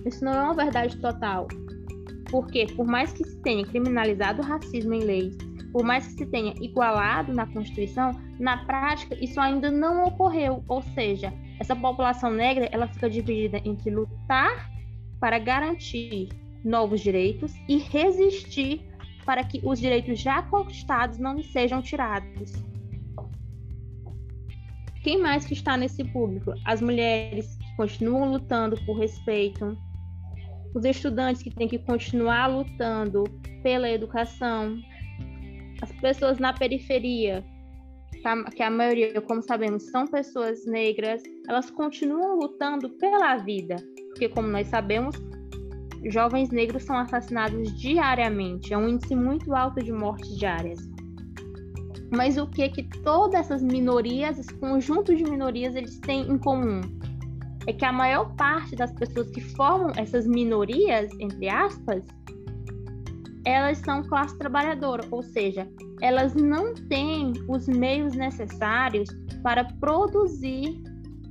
isso 0.05 0.23
não 0.23 0.33
é 0.33 0.41
uma 0.41 0.53
verdade 0.53 0.97
total. 0.97 1.47
Porque 2.31 2.65
por 2.75 2.85
mais 2.85 3.13
que 3.13 3.23
se 3.23 3.37
tenha 3.41 3.65
criminalizado 3.65 4.41
o 4.41 4.45
racismo 4.45 4.93
em 4.93 5.03
leis, 5.03 5.37
por 5.75 5.83
mais 5.83 6.07
que 6.07 6.13
se 6.13 6.25
tenha 6.27 6.53
igualado 6.61 7.33
na 7.33 7.45
Constituição, 7.47 8.11
na 8.39 8.63
prática 8.63 9.13
isso 9.21 9.41
ainda 9.41 9.69
não 9.69 10.05
ocorreu, 10.05 10.63
ou 10.69 10.81
seja, 10.81 11.33
essa 11.59 11.75
população 11.75 12.31
negra 12.31 12.69
ela 12.71 12.87
fica 12.87 13.09
dividida 13.09 13.61
entre 13.65 13.89
lutar 13.89 14.71
para 15.19 15.37
garantir 15.37 16.29
novos 16.63 17.01
direitos 17.01 17.53
e 17.67 17.75
resistir 17.75 18.87
para 19.25 19.43
que 19.43 19.59
os 19.65 19.77
direitos 19.77 20.17
já 20.17 20.43
conquistados 20.43 21.17
não 21.17 21.43
sejam 21.43 21.81
tirados. 21.81 22.53
Quem 25.03 25.21
mais 25.21 25.45
que 25.45 25.55
está 25.55 25.75
nesse 25.75 26.05
público? 26.05 26.53
As 26.63 26.79
mulheres 26.79 27.53
que 27.57 27.75
continuam 27.75 28.31
lutando 28.31 28.77
por 28.85 28.97
respeito, 28.97 29.77
os 30.73 30.85
estudantes 30.85 31.43
que 31.43 31.53
têm 31.53 31.67
que 31.67 31.79
continuar 31.79 32.47
lutando 32.47 33.25
pela 33.61 33.89
educação, 33.89 34.79
as 35.81 35.91
pessoas 35.93 36.39
na 36.39 36.53
periferia, 36.53 37.43
que 38.55 38.63
a 38.63 38.69
maioria, 38.71 39.21
como 39.21 39.41
sabemos, 39.41 39.83
são 39.91 40.07
pessoas 40.07 40.65
negras, 40.65 41.21
elas 41.47 41.69
continuam 41.69 42.39
lutando 42.39 42.89
pela 42.91 43.37
vida, 43.37 43.75
porque 44.09 44.27
como 44.29 44.47
nós 44.47 44.67
sabemos, 44.67 45.15
jovens 46.05 46.49
negros 46.49 46.83
são 46.83 46.97
assassinados 46.97 47.79
diariamente, 47.79 48.73
é 48.73 48.77
um 48.77 48.89
índice 48.89 49.15
muito 49.15 49.53
alto 49.53 49.83
de 49.83 49.91
mortes 49.91 50.35
diárias. 50.37 50.79
Mas 52.15 52.37
o 52.37 52.47
que 52.47 52.69
que 52.69 52.83
todas 53.01 53.41
essas 53.41 53.61
minorias, 53.61 54.39
esse 54.39 54.53
conjunto 54.55 55.15
de 55.15 55.23
minorias, 55.23 55.75
eles 55.75 55.99
têm 55.99 56.21
em 56.21 56.37
comum? 56.37 56.81
É 57.67 57.73
que 57.73 57.83
a 57.83 57.91
maior 57.91 58.33
parte 58.35 58.75
das 58.75 58.91
pessoas 58.93 59.29
que 59.31 59.41
formam 59.41 59.91
essas 59.97 60.27
minorias, 60.27 61.11
entre 61.19 61.49
aspas, 61.49 62.05
elas 63.45 63.77
são 63.77 64.03
classe 64.03 64.37
trabalhadora, 64.37 65.03
ou 65.11 65.21
seja, 65.21 65.69
elas 66.01 66.33
não 66.33 66.73
têm 66.73 67.31
os 67.47 67.67
meios 67.67 68.15
necessários 68.15 69.07
para 69.43 69.63
produzir 69.63 70.81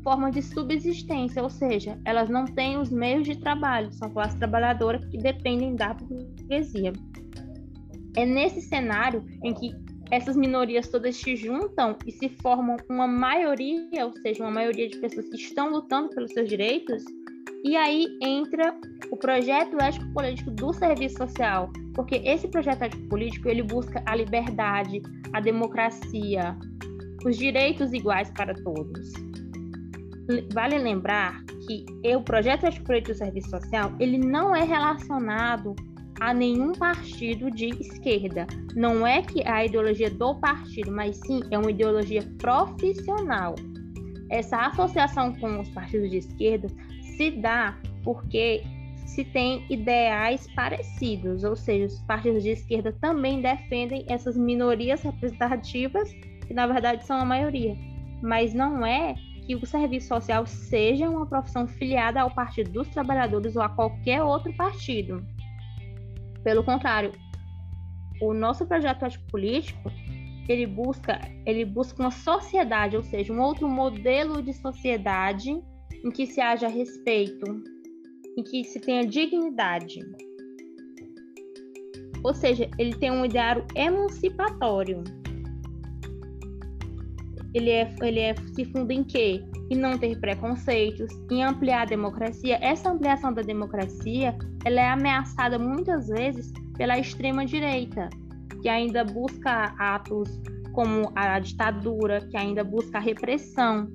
forma 0.04 0.30
de 0.30 0.42
subsistência, 0.42 1.42
ou 1.42 1.50
seja, 1.50 1.98
elas 2.04 2.28
não 2.28 2.44
têm 2.44 2.78
os 2.78 2.90
meios 2.90 3.26
de 3.26 3.36
trabalho, 3.40 3.92
são 3.92 4.10
classe 4.10 4.38
trabalhadora 4.38 4.98
que 4.98 5.16
dependem 5.16 5.74
da 5.74 5.94
burguesia. 5.94 6.92
É 8.16 8.24
nesse 8.24 8.60
cenário 8.60 9.24
em 9.42 9.52
que 9.54 9.74
essas 10.10 10.36
minorias 10.36 10.88
todas 10.88 11.16
se 11.16 11.34
juntam 11.34 11.96
e 12.06 12.12
se 12.12 12.28
formam 12.28 12.76
uma 12.88 13.08
maioria, 13.08 14.04
ou 14.04 14.12
seja, 14.20 14.44
uma 14.44 14.52
maioria 14.52 14.88
de 14.88 14.98
pessoas 14.98 15.26
que 15.28 15.36
estão 15.36 15.70
lutando 15.70 16.10
pelos 16.10 16.32
seus 16.32 16.48
direitos, 16.48 17.02
e 17.64 17.76
aí 17.76 18.18
entra 18.20 18.78
o 19.10 19.16
projeto 19.16 19.80
ético-político 19.80 20.50
do 20.50 20.70
serviço 20.74 21.16
social, 21.16 21.72
porque 21.94 22.16
esse 22.16 22.46
projeto 22.46 22.82
ético-político 22.82 23.48
ele 23.48 23.62
busca 23.62 24.02
a 24.04 24.14
liberdade, 24.14 25.00
a 25.32 25.40
democracia, 25.40 26.54
os 27.24 27.38
direitos 27.38 27.94
iguais 27.94 28.30
para 28.32 28.52
todos. 28.52 29.12
Vale 30.52 30.78
lembrar 30.78 31.42
que 31.66 31.86
o 32.14 32.22
projeto 32.22 32.66
ético-político 32.66 33.12
do 33.12 33.18
serviço 33.18 33.48
social 33.48 33.92
ele 33.98 34.18
não 34.18 34.54
é 34.54 34.62
relacionado 34.62 35.74
a 36.20 36.34
nenhum 36.34 36.72
partido 36.72 37.50
de 37.50 37.70
esquerda. 37.80 38.46
Não 38.76 39.06
é 39.06 39.22
que 39.22 39.42
a 39.48 39.64
ideologia 39.64 40.10
do 40.10 40.34
partido, 40.34 40.92
mas 40.92 41.16
sim 41.26 41.40
é 41.50 41.58
uma 41.58 41.70
ideologia 41.70 42.22
profissional. 42.38 43.54
Essa 44.30 44.66
associação 44.66 45.34
com 45.34 45.60
os 45.60 45.68
partidos 45.70 46.10
de 46.10 46.18
esquerda 46.18 46.68
se 47.16 47.30
dá 47.30 47.78
porque 48.02 48.62
se 49.06 49.24
tem 49.24 49.64
ideais 49.70 50.46
parecidos, 50.54 51.44
ou 51.44 51.54
seja, 51.54 51.86
os 51.86 52.00
partidos 52.02 52.42
de 52.42 52.50
esquerda 52.50 52.92
também 53.00 53.40
defendem 53.40 54.04
essas 54.08 54.36
minorias 54.36 55.02
representativas, 55.02 56.12
que 56.46 56.52
na 56.52 56.66
verdade 56.66 57.04
são 57.04 57.18
a 57.18 57.24
maioria, 57.24 57.76
mas 58.22 58.52
não 58.52 58.84
é 58.84 59.14
que 59.46 59.54
o 59.54 59.66
serviço 59.66 60.08
social 60.08 60.46
seja 60.46 61.08
uma 61.08 61.26
profissão 61.26 61.66
filiada 61.66 62.20
ao 62.20 62.30
Partido 62.30 62.72
dos 62.72 62.88
Trabalhadores 62.88 63.56
ou 63.56 63.62
a 63.62 63.68
qualquer 63.68 64.22
outro 64.22 64.52
partido. 64.54 65.24
Pelo 66.42 66.64
contrário, 66.64 67.12
o 68.20 68.32
nosso 68.32 68.66
projeto 68.66 69.06
político 69.30 69.92
ele 70.48 70.66
busca 70.66 71.20
ele 71.46 71.64
busca 71.64 72.02
uma 72.02 72.10
sociedade, 72.10 72.96
ou 72.96 73.02
seja, 73.02 73.32
um 73.32 73.40
outro 73.40 73.68
modelo 73.68 74.42
de 74.42 74.52
sociedade 74.52 75.62
em 76.04 76.10
que 76.10 76.26
se 76.26 76.40
haja 76.40 76.68
respeito, 76.68 77.46
em 78.36 78.42
que 78.42 78.62
se 78.64 78.78
tenha 78.78 79.06
dignidade. 79.06 80.00
Ou 82.22 82.34
seja, 82.34 82.70
ele 82.78 82.94
tem 82.94 83.10
um 83.10 83.24
ideário 83.24 83.64
emancipatório. 83.74 85.02
Ele, 87.54 87.70
é, 87.70 87.94
ele 88.02 88.20
é, 88.20 88.34
se 88.54 88.64
funda 88.66 88.92
em 88.92 89.04
quê? 89.04 89.42
Em 89.70 89.76
não 89.76 89.96
ter 89.96 90.18
preconceitos, 90.20 91.08
em 91.30 91.42
ampliar 91.42 91.82
a 91.82 91.84
democracia. 91.86 92.58
Essa 92.60 92.90
ampliação 92.90 93.32
da 93.32 93.42
democracia 93.42 94.36
ela 94.64 94.80
é 94.80 94.88
ameaçada 94.88 95.58
muitas 95.58 96.08
vezes 96.08 96.52
pela 96.76 96.98
extrema-direita, 96.98 98.10
que 98.60 98.68
ainda 98.68 99.04
busca 99.04 99.74
atos 99.78 100.28
como 100.72 101.12
a 101.14 101.38
ditadura, 101.38 102.20
que 102.22 102.36
ainda 102.36 102.64
busca 102.64 102.98
a 102.98 103.00
repressão, 103.00 103.88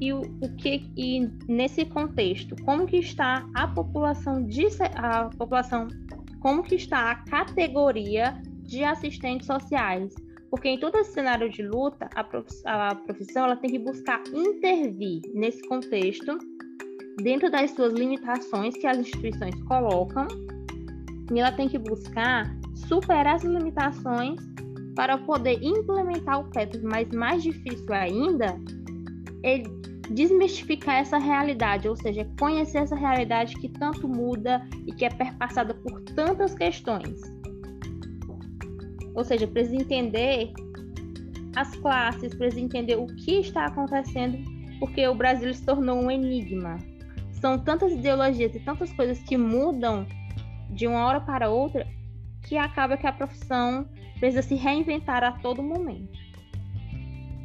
e 0.00 0.12
o, 0.12 0.20
o 0.20 0.56
que 0.56 0.90
e 0.96 1.28
nesse 1.48 1.84
contexto 1.84 2.54
como 2.64 2.86
que 2.86 2.98
está 2.98 3.48
a 3.54 3.66
população 3.66 4.44
de 4.44 4.66
a 4.94 5.24
população 5.36 5.88
como 6.40 6.62
que 6.62 6.76
está 6.76 7.10
a 7.10 7.14
categoria 7.16 8.40
de 8.62 8.84
assistentes 8.84 9.46
sociais? 9.46 10.14
Porque 10.50 10.68
em 10.68 10.78
todo 10.78 10.96
esse 10.98 11.12
cenário 11.12 11.50
de 11.50 11.62
luta 11.62 12.08
a, 12.14 12.20
a 12.90 12.94
profissão 12.94 13.44
ela 13.44 13.56
tem 13.56 13.70
que 13.70 13.78
buscar 13.78 14.22
intervir 14.32 15.22
nesse 15.34 15.66
contexto 15.68 16.38
dentro 17.22 17.50
das 17.50 17.72
suas 17.72 17.92
limitações 17.92 18.74
que 18.76 18.86
as 18.86 18.98
instituições 18.98 19.54
colocam 19.64 20.28
e 21.32 21.40
ela 21.40 21.52
tem 21.52 21.68
que 21.68 21.78
buscar 21.78 22.46
superar 22.74 23.34
as 23.34 23.42
limitações 23.42 24.40
para 24.94 25.18
poder 25.18 25.62
implementar 25.62 26.40
o 26.40 26.50
PEP, 26.50 26.78
mas 26.82 27.08
mais 27.10 27.42
difícil 27.42 27.92
ainda 27.92 28.58
desmistificar 30.10 30.96
essa 30.96 31.18
realidade, 31.18 31.88
ou 31.88 31.96
seja, 31.96 32.28
conhecer 32.38 32.78
essa 32.78 32.96
realidade 32.96 33.54
que 33.56 33.68
tanto 33.68 34.08
muda 34.08 34.66
e 34.86 34.92
que 34.92 35.04
é 35.04 35.10
perpassada 35.10 35.74
por 35.74 36.00
tantas 36.02 36.54
questões. 36.54 37.20
Ou 39.14 39.24
seja, 39.24 39.46
precisa 39.46 39.76
entender 39.76 40.52
as 41.56 41.74
classes, 41.76 42.34
precisa 42.34 42.60
entender 42.60 42.96
o 42.96 43.06
que 43.06 43.40
está 43.40 43.66
acontecendo, 43.66 44.38
porque 44.78 45.06
o 45.06 45.14
Brasil 45.14 45.52
se 45.52 45.64
tornou 45.64 46.00
um 46.00 46.10
enigma. 46.10 46.78
São 47.32 47.58
tantas 47.58 47.92
ideologias 47.92 48.54
e 48.54 48.60
tantas 48.60 48.92
coisas 48.92 49.18
que 49.20 49.36
mudam 49.36 50.06
de 50.70 50.86
uma 50.86 51.04
hora 51.06 51.20
para 51.20 51.48
outra 51.48 51.86
que 52.42 52.56
acaba 52.56 52.96
que 52.96 53.06
a 53.06 53.12
profissão 53.12 53.88
precisa 54.18 54.42
se 54.42 54.54
reinventar 54.54 55.22
a 55.22 55.32
todo 55.32 55.62
momento. 55.62 56.27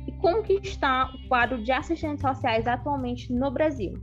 E 0.07 0.12
como 0.13 0.43
que 0.43 0.53
está 0.53 1.12
o 1.13 1.27
quadro 1.27 1.63
de 1.63 1.72
assistentes 1.72 2.22
sociais 2.22 2.67
atualmente 2.67 3.31
no 3.31 3.51
Brasil? 3.51 3.93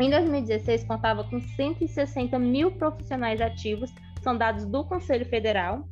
Em 0.00 0.10
2016, 0.10 0.84
contava 0.84 1.24
com 1.24 1.40
160 1.40 2.38
mil 2.38 2.70
profissionais 2.72 3.40
ativos, 3.40 3.92
são 4.22 4.36
dados 4.36 4.64
do 4.66 4.84
Conselho 4.84 5.26
Federal, 5.26 5.84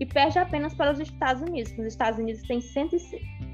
e 0.00 0.06
perde 0.06 0.38
apenas 0.38 0.74
para 0.74 0.92
os 0.92 1.00
Estados 1.00 1.42
Unidos. 1.42 1.72
Os 1.72 1.86
Estados 1.86 2.18
Unidos 2.18 2.42
têm, 2.42 2.60
100, 2.60 2.88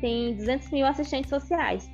têm 0.01 0.37
200 0.37 0.71
mil 0.71 0.87
assistentes 0.87 1.31
sociais. 1.31 1.91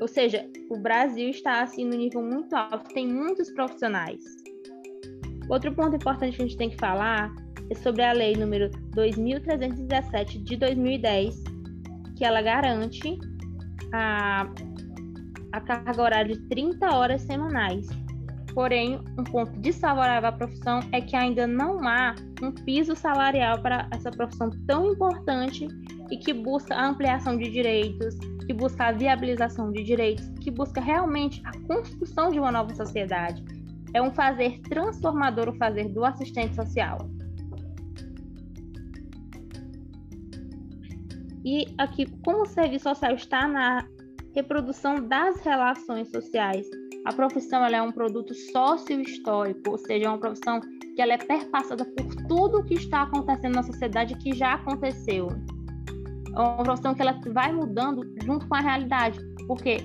Ou 0.00 0.08
seja, 0.08 0.48
o 0.70 0.78
Brasil 0.78 1.28
está 1.28 1.62
assim 1.62 1.84
no 1.84 1.96
nível 1.96 2.22
muito 2.22 2.54
alto, 2.54 2.92
tem 2.92 3.06
muitos 3.06 3.50
profissionais. 3.50 4.22
Outro 5.48 5.74
ponto 5.74 5.96
importante 5.96 6.36
que 6.36 6.42
a 6.42 6.46
gente 6.46 6.56
tem 6.56 6.70
que 6.70 6.76
falar 6.76 7.30
sobre 7.76 8.02
a 8.02 8.12
lei 8.12 8.34
número 8.36 8.70
2317 8.94 10.38
de 10.38 10.56
2010, 10.56 11.42
que 12.16 12.24
ela 12.24 12.42
garante 12.42 13.18
a, 13.92 14.48
a 15.52 15.60
carga 15.60 16.02
horária 16.02 16.34
de 16.34 16.48
30 16.48 16.94
horas 16.94 17.22
semanais. 17.22 17.86
Porém, 18.54 19.00
um 19.18 19.24
ponto 19.24 19.58
desfavorável 19.58 20.28
à 20.28 20.32
profissão 20.32 20.80
é 20.92 21.00
que 21.00 21.16
ainda 21.16 21.46
não 21.46 21.86
há 21.88 22.14
um 22.40 22.52
piso 22.52 22.94
salarial 22.94 23.60
para 23.60 23.88
essa 23.90 24.12
profissão 24.12 24.50
tão 24.66 24.92
importante 24.92 25.66
e 26.10 26.16
que 26.16 26.32
busca 26.32 26.74
a 26.74 26.88
ampliação 26.88 27.36
de 27.36 27.50
direitos, 27.50 28.14
que 28.46 28.52
busca 28.52 28.86
a 28.86 28.92
viabilização 28.92 29.72
de 29.72 29.82
direitos, 29.82 30.28
que 30.40 30.52
busca 30.52 30.80
realmente 30.80 31.42
a 31.44 31.52
construção 31.66 32.30
de 32.30 32.38
uma 32.38 32.52
nova 32.52 32.72
sociedade. 32.74 33.44
É 33.92 34.00
um 34.00 34.12
fazer 34.12 34.60
transformador 34.62 35.48
o 35.48 35.56
fazer 35.56 35.88
do 35.88 36.04
assistente 36.04 36.54
social. 36.54 36.98
E 41.44 41.66
aqui, 41.76 42.06
como 42.24 42.42
o 42.42 42.46
serviço 42.46 42.88
social 42.88 43.14
está 43.14 43.46
na 43.46 43.86
reprodução 44.34 45.06
das 45.06 45.40
relações 45.40 46.10
sociais, 46.10 46.66
a 47.04 47.12
profissão 47.12 47.64
é 47.66 47.82
um 47.82 47.92
produto 47.92 48.34
sócio-histórico, 48.34 49.70
ou 49.70 49.76
seja, 49.76 50.06
é 50.06 50.08
uma 50.08 50.18
profissão 50.18 50.58
que 50.96 51.02
ela 51.02 51.12
é 51.12 51.18
perpassada 51.18 51.84
por 51.84 52.14
tudo 52.28 52.58
o 52.58 52.64
que 52.64 52.74
está 52.74 53.02
acontecendo 53.02 53.56
na 53.56 53.62
sociedade 53.62 54.16
que 54.16 54.34
já 54.34 54.54
aconteceu. 54.54 55.28
É 56.34 56.40
uma 56.40 56.64
profissão 56.64 56.94
que 56.94 57.02
ela 57.02 57.20
vai 57.32 57.52
mudando 57.52 58.02
junto 58.24 58.48
com 58.48 58.54
a 58.54 58.60
realidade, 58.60 59.20
porque 59.46 59.76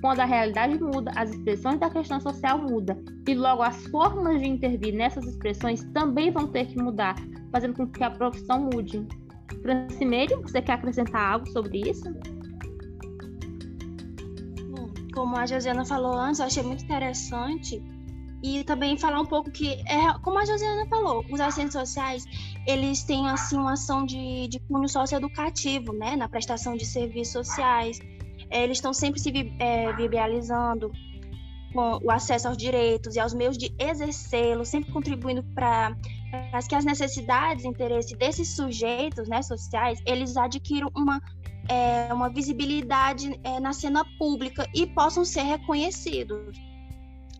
quando 0.00 0.20
a 0.20 0.24
realidade 0.24 0.82
muda, 0.82 1.12
as 1.16 1.30
expressões 1.30 1.78
da 1.78 1.90
questão 1.90 2.18
social 2.18 2.58
mudam 2.58 2.96
e 3.28 3.34
logo 3.34 3.62
as 3.62 3.86
formas 3.88 4.40
de 4.40 4.48
intervir 4.48 4.94
nessas 4.94 5.26
expressões 5.26 5.84
também 5.92 6.30
vão 6.30 6.46
ter 6.46 6.66
que 6.66 6.82
mudar, 6.82 7.14
fazendo 7.52 7.74
com 7.74 7.86
que 7.86 8.02
a 8.02 8.10
profissão 8.10 8.70
mude. 8.72 9.06
Francimeiro, 9.62 10.42
você 10.42 10.60
quer 10.60 10.72
acrescentar 10.72 11.32
algo 11.32 11.50
sobre 11.50 11.88
isso? 11.88 12.12
como 15.14 15.36
a 15.36 15.46
Josiana 15.46 15.84
falou 15.84 16.12
antes, 16.12 16.40
eu 16.40 16.46
achei 16.46 16.62
muito 16.62 16.84
interessante. 16.84 17.82
E 18.42 18.62
também 18.64 18.98
falar 18.98 19.20
um 19.20 19.26
pouco 19.26 19.50
que, 19.50 19.72
é, 19.88 20.18
como 20.22 20.38
a 20.38 20.44
Josiana 20.44 20.86
falou, 20.86 21.24
os 21.30 21.40
assistentes 21.40 21.72
sociais, 21.72 22.26
eles 22.66 23.02
têm, 23.02 23.26
assim, 23.26 23.56
uma 23.56 23.72
ação 23.72 24.04
de, 24.04 24.48
de 24.48 24.58
cunho 24.68 24.86
socioeducativo, 24.86 25.94
né? 25.94 26.14
Na 26.14 26.28
prestação 26.28 26.76
de 26.76 26.84
serviços 26.84 27.32
sociais. 27.32 27.98
É, 28.50 28.62
eles 28.64 28.76
estão 28.76 28.92
sempre 28.92 29.18
se 29.18 29.32
é, 29.58 29.92
viabilizando 29.94 30.92
com 31.72 31.98
o 32.04 32.10
acesso 32.10 32.46
aos 32.46 32.56
direitos 32.58 33.16
e 33.16 33.20
aos 33.20 33.32
meios 33.32 33.56
de 33.56 33.74
exercê-los, 33.78 34.68
sempre 34.68 34.92
contribuindo 34.92 35.42
para 35.54 35.96
que 36.68 36.74
as 36.74 36.84
necessidades 36.84 37.64
e 37.64 37.68
interesses 37.68 38.16
desses 38.16 38.54
sujeitos 38.56 39.28
né, 39.28 39.42
sociais, 39.42 40.00
eles 40.06 40.36
adquiram 40.36 40.90
uma 40.94 41.20
é, 41.68 42.12
uma 42.12 42.28
visibilidade 42.28 43.38
é, 43.42 43.58
na 43.58 43.72
cena 43.72 44.04
pública 44.18 44.68
e 44.74 44.86
possam 44.86 45.24
ser 45.24 45.42
reconhecidos. 45.42 46.58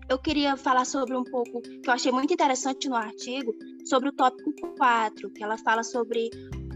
Eu 0.09 0.19
queria 0.19 0.57
falar 0.57 0.85
sobre 0.85 1.17
um 1.17 1.25
pouco, 1.25 1.61
que 1.63 1.89
eu 1.89 1.93
achei 1.93 2.13
muito 2.13 2.33
interessante 2.33 2.89
no 2.89 2.95
artigo, 2.95 3.55
sobre 3.87 4.11
o 4.11 4.13
tópico 4.13 4.51
4, 4.77 5.31
que 5.31 5.43
ela 5.43 5.57
fala 5.59 5.83
sobre 5.83 6.31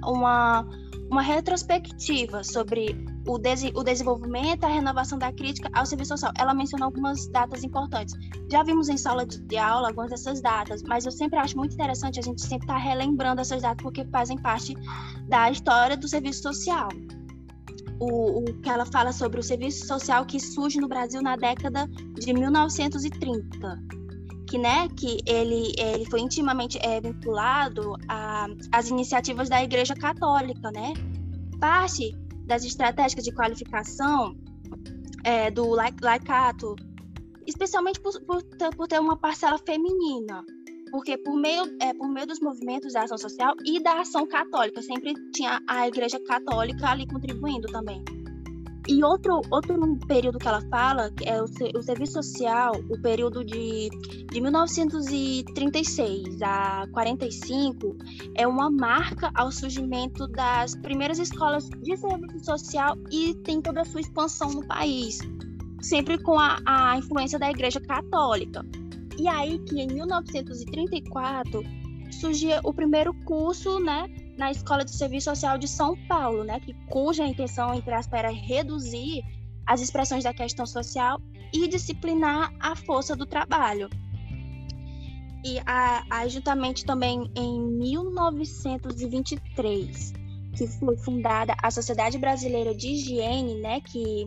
uma, 0.04 0.66
uma 1.10 1.22
retrospectiva 1.22 2.42
sobre 2.44 3.04
o, 3.26 3.38
des, 3.38 3.64
o 3.74 3.82
desenvolvimento 3.82 4.64
a 4.64 4.68
renovação 4.68 5.18
da 5.18 5.32
crítica 5.32 5.68
ao 5.72 5.84
serviço 5.86 6.10
social. 6.10 6.32
Ela 6.38 6.54
mencionou 6.54 6.86
algumas 6.86 7.26
datas 7.28 7.64
importantes. 7.64 8.14
Já 8.50 8.62
vimos 8.62 8.88
em 8.88 8.96
sala 8.96 9.26
de 9.26 9.56
aula 9.56 9.88
algumas 9.88 10.10
dessas 10.10 10.40
datas, 10.40 10.82
mas 10.82 11.04
eu 11.04 11.12
sempre 11.12 11.38
acho 11.38 11.56
muito 11.56 11.74
interessante 11.74 12.18
a 12.18 12.22
gente 12.22 12.40
sempre 12.40 12.64
estar 12.64 12.74
tá 12.74 12.80
relembrando 12.80 13.40
essas 13.40 13.62
datas 13.62 13.82
porque 13.82 14.04
fazem 14.06 14.38
parte 14.38 14.74
da 15.28 15.50
história 15.50 15.96
do 15.96 16.08
serviço 16.08 16.42
social 16.42 16.88
o, 18.00 18.40
o, 18.40 18.44
que 18.60 18.68
ela 18.68 18.86
fala 18.86 19.12
sobre 19.12 19.40
o 19.40 19.42
serviço 19.42 19.86
social 19.86 20.24
que 20.24 20.38
surge 20.38 20.80
no 20.80 20.88
Brasil 20.88 21.20
na 21.20 21.36
década 21.36 21.86
de 22.14 22.32
1930, 22.32 23.82
que, 24.48 24.56
né, 24.56 24.88
que 24.96 25.18
ele, 25.26 25.74
ele 25.78 26.06
foi 26.06 26.20
intimamente 26.20 26.78
é, 26.80 27.00
vinculado 27.00 27.94
às 28.72 28.88
iniciativas 28.88 29.48
da 29.48 29.62
Igreja 29.62 29.94
Católica, 29.94 30.70
né? 30.70 30.94
Parte 31.60 32.16
das 32.46 32.64
estratégias 32.64 33.22
de 33.22 33.30
qualificação 33.32 34.34
é, 35.22 35.50
do 35.50 35.68
laicato, 35.68 36.74
especialmente 37.46 38.00
por, 38.00 38.18
por, 38.22 38.42
por 38.74 38.88
ter 38.88 38.98
uma 38.98 39.16
parcela 39.18 39.58
feminina, 39.58 40.42
porque 40.90 41.18
por 41.18 41.36
meio, 41.36 41.64
é, 41.80 41.92
por 41.92 42.08
meio 42.08 42.26
dos 42.26 42.40
movimentos 42.40 42.94
da 42.94 43.02
ação 43.02 43.18
social 43.18 43.54
e 43.66 43.78
da 43.80 44.00
ação 44.00 44.26
católica, 44.26 44.80
sempre 44.80 45.12
tinha 45.32 45.60
a 45.68 45.86
Igreja 45.86 46.18
Católica 46.20 46.88
ali 46.88 47.06
contribuindo 47.06 47.68
também. 47.68 48.02
E 48.88 49.04
outro, 49.04 49.42
outro 49.50 49.98
período 50.06 50.38
que 50.38 50.48
ela 50.48 50.62
fala 50.70 51.12
é 51.22 51.42
o, 51.42 51.44
o 51.44 51.82
serviço 51.82 52.14
social, 52.14 52.72
o 52.88 52.98
período 53.02 53.44
de, 53.44 53.90
de 54.32 54.40
1936 54.40 56.40
a 56.40 56.86
45, 56.90 57.94
é 58.34 58.46
uma 58.46 58.70
marca 58.70 59.30
ao 59.34 59.52
surgimento 59.52 60.26
das 60.28 60.74
primeiras 60.76 61.18
escolas 61.18 61.68
de 61.68 61.98
serviço 61.98 62.46
social 62.46 62.96
e 63.12 63.34
tem 63.44 63.60
toda 63.60 63.82
a 63.82 63.84
sua 63.84 64.00
expansão 64.00 64.52
no 64.52 64.66
país, 64.66 65.18
sempre 65.82 66.16
com 66.22 66.38
a, 66.38 66.58
a 66.64 66.96
influência 66.96 67.38
da 67.38 67.50
Igreja 67.50 67.80
Católica. 67.80 68.64
E 69.18 69.28
aí 69.28 69.58
que 69.58 69.82
em 69.82 69.88
1934 69.88 71.62
surgia 72.10 72.58
o 72.64 72.72
primeiro 72.72 73.12
curso, 73.26 73.78
né, 73.80 74.06
na 74.38 74.50
Escola 74.52 74.84
de 74.84 74.92
Serviço 74.92 75.30
Social 75.30 75.58
de 75.58 75.66
São 75.66 75.96
Paulo, 76.06 76.44
né, 76.44 76.60
que 76.60 76.72
cuja 76.86 77.26
intenção 77.26 77.74
entre 77.74 77.92
aspas 77.92 78.20
era 78.20 78.30
reduzir 78.30 79.24
as 79.66 79.80
expressões 79.82 80.22
da 80.24 80.32
questão 80.32 80.64
social 80.64 81.20
e 81.52 81.66
disciplinar 81.66 82.54
a 82.60 82.76
força 82.76 83.16
do 83.16 83.26
trabalho. 83.26 83.90
E 85.44 85.58
aí, 86.10 86.30
juntamente 86.30 86.84
também 86.84 87.30
em 87.36 87.60
1923, 87.78 90.12
que 90.56 90.66
foi 90.66 90.96
fundada 90.96 91.54
a 91.62 91.70
Sociedade 91.70 92.18
Brasileira 92.18 92.74
de 92.74 92.88
Higiene, 92.88 93.60
né, 93.60 93.80
que, 93.80 94.26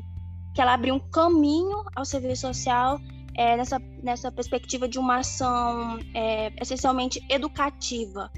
que 0.54 0.62
ela 0.62 0.74
abriu 0.74 0.96
um 0.96 1.00
caminho 1.00 1.84
ao 1.96 2.06
serviço 2.06 2.48
social 2.48 2.98
é, 3.36 3.58
nessa, 3.58 3.78
nessa 4.04 4.32
perspectiva 4.32 4.88
de 4.88 5.00
uma 5.00 5.18
ação 5.18 6.00
é, 6.14 6.54
essencialmente 6.62 7.20
educativa, 7.30 8.32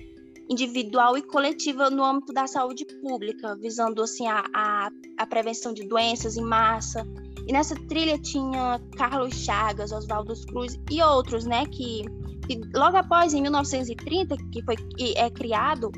individual 0.49 1.17
e 1.17 1.21
coletiva 1.21 1.89
no 1.89 2.03
âmbito 2.03 2.33
da 2.33 2.47
saúde 2.47 2.85
pública, 3.01 3.55
visando 3.55 4.01
assim 4.01 4.27
a, 4.27 4.43
a, 4.53 4.89
a 5.17 5.25
prevenção 5.25 5.73
de 5.73 5.87
doenças 5.87 6.37
em 6.37 6.43
massa. 6.43 7.05
E 7.47 7.53
nessa 7.53 7.75
trilha 7.87 8.17
tinha 8.17 8.79
Carlos 8.97 9.35
Chagas, 9.35 9.91
Oswaldo 9.91 10.33
Cruz 10.47 10.79
e 10.89 11.01
outros, 11.01 11.45
né, 11.45 11.65
que, 11.65 12.03
que 12.47 12.61
logo 12.73 12.97
após, 12.97 13.33
em 13.33 13.41
1930, 13.41 14.35
que 14.51 14.63
foi 14.63 14.75
que 14.75 15.13
é 15.17 15.29
criado 15.29 15.91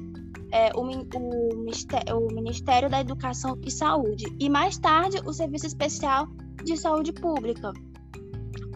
é, 0.52 0.72
o, 0.76 0.82
o, 0.82 2.18
o 2.18 2.34
Ministério 2.34 2.90
da 2.90 3.02
Educação 3.02 3.60
e 3.66 3.72
Saúde, 3.72 4.26
e 4.40 4.50
mais 4.50 4.78
tarde 4.78 5.20
o 5.26 5.34
Serviço 5.34 5.68
Especial 5.68 6.28
de 6.64 6.78
Saúde 6.78 7.14
Pública, 7.14 7.72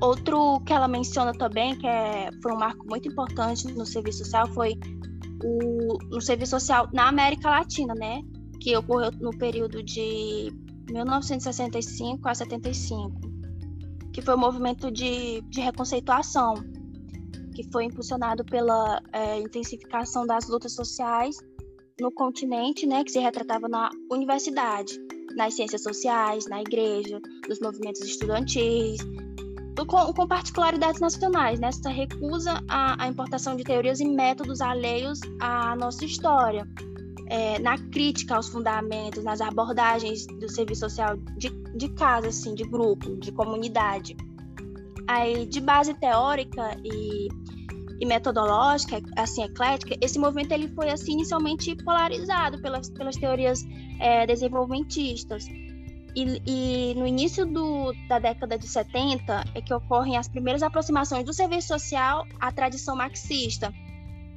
Outro 0.01 0.61
que 0.61 0.71
ela 0.71 0.87
menciona 0.87 1.33
também, 1.33 1.75
que 1.77 1.85
é, 1.85 2.29
foi 2.41 2.53
um 2.53 2.57
marco 2.57 2.85
muito 2.87 3.09
importante 3.09 3.67
no 3.73 3.85
serviço 3.85 4.19
social, 4.19 4.47
foi 4.47 4.75
o, 5.43 5.97
no 6.09 6.21
serviço 6.21 6.51
social 6.51 6.89
na 6.93 7.07
América 7.07 7.49
Latina, 7.49 7.93
né? 7.95 8.21
Que 8.61 8.75
ocorreu 8.75 9.11
no 9.19 9.37
período 9.37 9.81
de 9.81 10.51
1965 10.91 12.27
a 12.27 12.35
75, 12.35 13.19
que 14.13 14.21
foi 14.21 14.35
um 14.35 14.39
movimento 14.39 14.91
de, 14.91 15.41
de 15.41 15.61
reconceituação, 15.61 16.55
que 17.55 17.63
foi 17.71 17.85
impulsionado 17.85 18.43
pela 18.43 19.01
é, 19.13 19.39
intensificação 19.39 20.25
das 20.25 20.47
lutas 20.47 20.73
sociais 20.73 21.37
no 21.99 22.11
continente, 22.11 22.87
né, 22.87 23.03
que 23.03 23.11
se 23.11 23.19
retratava 23.19 23.67
na 23.67 23.89
universidade, 24.09 24.97
nas 25.35 25.53
ciências 25.53 25.83
sociais, 25.83 26.45
na 26.47 26.61
igreja, 26.61 27.19
nos 27.47 27.59
movimentos 27.59 28.01
estudantis, 28.01 28.99
com, 29.85 30.13
com 30.13 30.27
particularidades 30.27 30.99
nacionais, 30.99 31.59
né, 31.59 31.69
recusa 31.89 32.61
à, 32.67 33.03
à, 33.03 33.07
importação 33.07 33.55
de 33.55 33.63
teorias 33.63 33.99
e 33.99 34.07
métodos 34.07 34.61
alheios 34.61 35.19
à 35.39 35.75
nossa 35.75 36.05
história, 36.05 36.67
é, 37.27 37.59
na 37.59 37.77
crítica 37.77 38.35
aos 38.35 38.49
fundamentos, 38.49 39.23
nas 39.23 39.41
abordagens 39.41 40.25
do 40.25 40.49
serviço 40.49 40.81
social 40.81 41.17
de, 41.37 41.49
de 41.75 41.89
casa, 41.89 42.29
assim, 42.29 42.55
de 42.55 42.63
grupo, 42.63 43.15
de 43.17 43.31
comunidade. 43.31 44.17
Aí, 45.07 45.45
de 45.45 45.59
base 45.59 45.93
teórica 45.93 46.75
e, 46.83 47.27
e 47.99 48.05
metodológica, 48.05 49.01
assim, 49.15 49.43
eclética, 49.43 49.95
esse 50.01 50.17
movimento 50.17 50.51
ele 50.51 50.67
foi, 50.69 50.89
assim, 50.89 51.13
inicialmente 51.13 51.75
polarizado 51.83 52.61
pelas, 52.61 52.89
pelas 52.89 53.15
teorias 53.15 53.63
é, 53.99 54.25
desenvolvimentistas, 54.25 55.45
e, 56.15 56.41
e, 56.45 56.95
no 56.95 57.05
início 57.05 57.45
do, 57.45 57.93
da 58.07 58.19
década 58.19 58.57
de 58.57 58.67
70 58.67 59.45
é 59.53 59.61
que 59.61 59.73
ocorrem 59.73 60.17
as 60.17 60.27
primeiras 60.27 60.63
aproximações 60.63 61.23
do 61.23 61.33
serviço 61.33 61.69
social 61.69 62.25
à 62.39 62.51
tradição 62.51 62.95
marxista, 62.95 63.73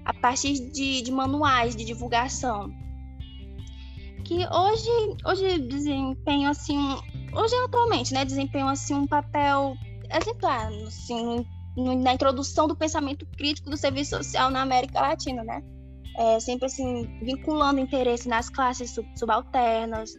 a 0.04 0.14
partir 0.14 0.54
de, 0.70 1.02
de 1.02 1.10
manuais 1.12 1.76
de 1.76 1.84
divulgação, 1.84 2.70
que 4.24 4.46
hoje, 4.46 5.16
hoje 5.26 5.58
desempenham 5.58 6.50
assim, 6.50 6.78
hoje 7.34 7.54
atualmente, 7.64 8.14
né, 8.14 8.24
desempenham 8.24 8.68
assim 8.68 8.94
um 8.94 9.06
papel 9.06 9.74
exemplar, 10.10 10.72
assim, 10.86 11.46
na 11.76 12.14
introdução 12.14 12.68
do 12.68 12.76
pensamento 12.76 13.26
crítico 13.36 13.70
do 13.70 13.76
serviço 13.76 14.16
social 14.16 14.50
na 14.50 14.62
América 14.62 15.00
Latina, 15.00 15.42
né? 15.42 15.62
É, 16.18 16.38
sempre 16.40 16.66
assim 16.66 17.18
vinculando 17.22 17.80
interesse 17.80 18.28
nas 18.28 18.50
classes 18.50 18.94
subalternas, 19.16 20.12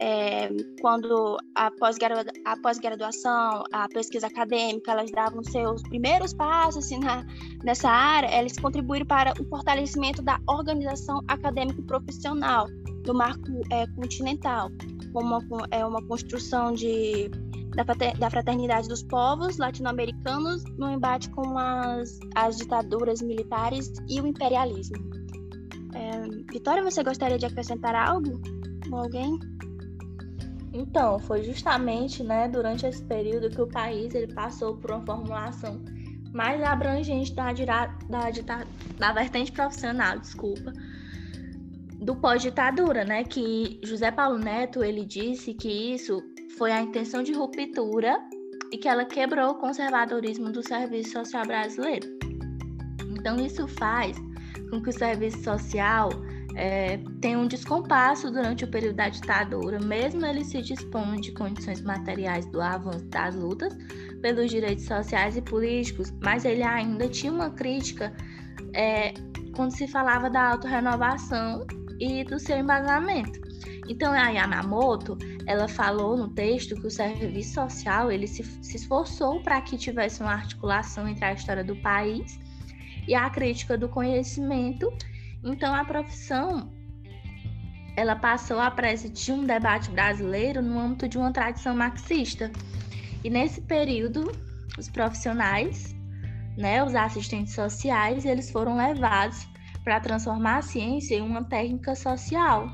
é, 0.00 0.48
quando 0.80 1.36
a 1.54 1.70
pós-graduação, 1.70 3.62
a, 3.70 3.86
pesquisa 3.88 4.26
acadêmica, 4.28 4.92
elas 4.92 5.10
davam 5.10 5.42
seus 5.44 5.82
primeiros 5.82 6.32
passos 6.32 6.86
assim, 6.86 6.98
na, 6.98 7.24
nessa 7.62 7.90
área, 7.90 8.40
eles 8.40 8.58
contribuíram 8.58 9.06
para 9.06 9.34
o 9.38 9.44
fortalecimento 9.44 10.22
da 10.22 10.40
organização 10.48 11.20
acadêmico 11.28 11.82
profissional 11.82 12.66
do 13.04 13.14
marco 13.14 13.44
é, 13.70 13.86
continental, 13.88 14.70
como 15.12 15.38
uma, 15.38 15.66
é, 15.70 15.84
uma 15.84 16.02
construção 16.06 16.72
de, 16.72 17.30
da 18.18 18.30
fraternidade 18.30 18.88
dos 18.88 19.02
povos 19.02 19.58
latino-americanos 19.58 20.64
no 20.78 20.90
embate 20.90 21.28
com 21.30 21.58
as, 21.58 22.18
as 22.34 22.56
ditaduras 22.56 23.20
militares 23.20 23.92
e 24.08 24.18
o 24.18 24.26
imperialismo. 24.26 24.96
É, 25.94 26.20
Vitória, 26.50 26.82
você 26.82 27.02
gostaria 27.02 27.36
de 27.36 27.44
acrescentar 27.44 27.94
algo? 27.94 28.40
Ou 28.90 28.98
alguém? 28.98 29.38
Então, 30.80 31.18
foi 31.18 31.42
justamente 31.42 32.22
né, 32.22 32.48
durante 32.48 32.86
esse 32.86 33.02
período 33.04 33.50
que 33.50 33.60
o 33.60 33.66
país 33.66 34.14
ele 34.14 34.32
passou 34.32 34.76
por 34.76 34.90
uma 34.90 35.04
formulação 35.04 35.78
mais 36.32 36.62
abrangente 36.62 37.34
da, 37.34 37.52
da, 37.52 38.30
da, 38.30 38.66
da 38.98 39.12
vertente 39.12 39.52
profissional, 39.52 40.18
desculpa, 40.18 40.72
do 42.00 42.16
pós-ditadura, 42.16 43.04
né? 43.04 43.24
Que 43.24 43.78
José 43.84 44.10
Paulo 44.10 44.38
Neto 44.38 44.82
ele 44.82 45.04
disse 45.04 45.52
que 45.52 45.68
isso 45.68 46.22
foi 46.56 46.72
a 46.72 46.80
intenção 46.80 47.22
de 47.22 47.34
ruptura 47.34 48.18
e 48.72 48.78
que 48.78 48.88
ela 48.88 49.04
quebrou 49.04 49.50
o 49.50 49.54
conservadorismo 49.56 50.50
do 50.50 50.62
serviço 50.62 51.12
social 51.12 51.44
brasileiro. 51.44 52.08
Então 53.18 53.36
isso 53.36 53.68
faz 53.68 54.16
com 54.70 54.80
que 54.80 54.88
o 54.88 54.92
serviço 54.92 55.42
social 55.42 56.08
é, 56.60 56.98
tem 57.22 57.38
um 57.38 57.48
descompasso 57.48 58.30
durante 58.30 58.64
o 58.64 58.68
período 58.68 58.96
da 58.96 59.08
ditadura, 59.08 59.80
mesmo 59.80 60.26
ele 60.26 60.44
se 60.44 60.60
dispondo 60.60 61.18
de 61.18 61.32
condições 61.32 61.80
materiais 61.80 62.44
do 62.44 62.60
avanço 62.60 63.06
das 63.06 63.34
lutas 63.34 63.74
pelos 64.20 64.50
direitos 64.50 64.84
sociais 64.84 65.38
e 65.38 65.40
políticos, 65.40 66.12
mas 66.22 66.44
ele 66.44 66.62
ainda 66.62 67.08
tinha 67.08 67.32
uma 67.32 67.48
crítica 67.48 68.12
é, 68.74 69.14
quando 69.56 69.70
se 69.70 69.88
falava 69.88 70.28
da 70.28 70.50
autorrenovação 70.50 71.66
e 71.98 72.24
do 72.24 72.38
seu 72.38 72.58
embasamento. 72.58 73.40
Então, 73.88 74.12
a 74.12 74.28
Yamamoto, 74.28 75.16
ela 75.46 75.66
falou 75.66 76.14
no 76.14 76.28
texto 76.28 76.74
que 76.74 76.86
o 76.86 76.90
serviço 76.90 77.54
social 77.54 78.12
ele 78.12 78.26
se, 78.26 78.44
se 78.62 78.76
esforçou 78.76 79.42
para 79.42 79.62
que 79.62 79.78
tivesse 79.78 80.20
uma 80.20 80.32
articulação 80.32 81.08
entre 81.08 81.24
a 81.24 81.32
história 81.32 81.64
do 81.64 81.74
país 81.76 82.38
e 83.08 83.14
a 83.14 83.30
crítica 83.30 83.78
do 83.78 83.88
conhecimento 83.88 84.92
então 85.42 85.74
a 85.74 85.84
profissão 85.84 86.70
ela 87.96 88.16
passou 88.16 88.58
a 88.58 88.70
presidir 88.70 89.34
um 89.34 89.44
debate 89.44 89.90
brasileiro 89.90 90.62
no 90.62 90.78
âmbito 90.78 91.08
de 91.08 91.18
uma 91.18 91.32
tradição 91.32 91.74
marxista. 91.76 92.50
E 93.22 93.28
nesse 93.28 93.60
período, 93.60 94.32
os 94.78 94.88
profissionais, 94.88 95.94
né, 96.56 96.82
os 96.82 96.94
assistentes 96.94 97.54
sociais, 97.54 98.24
eles 98.24 98.50
foram 98.50 98.76
levados 98.76 99.46
para 99.84 100.00
transformar 100.00 100.58
a 100.58 100.62
ciência 100.62 101.16
em 101.16 101.20
uma 101.20 101.44
técnica 101.44 101.94
social. 101.94 102.70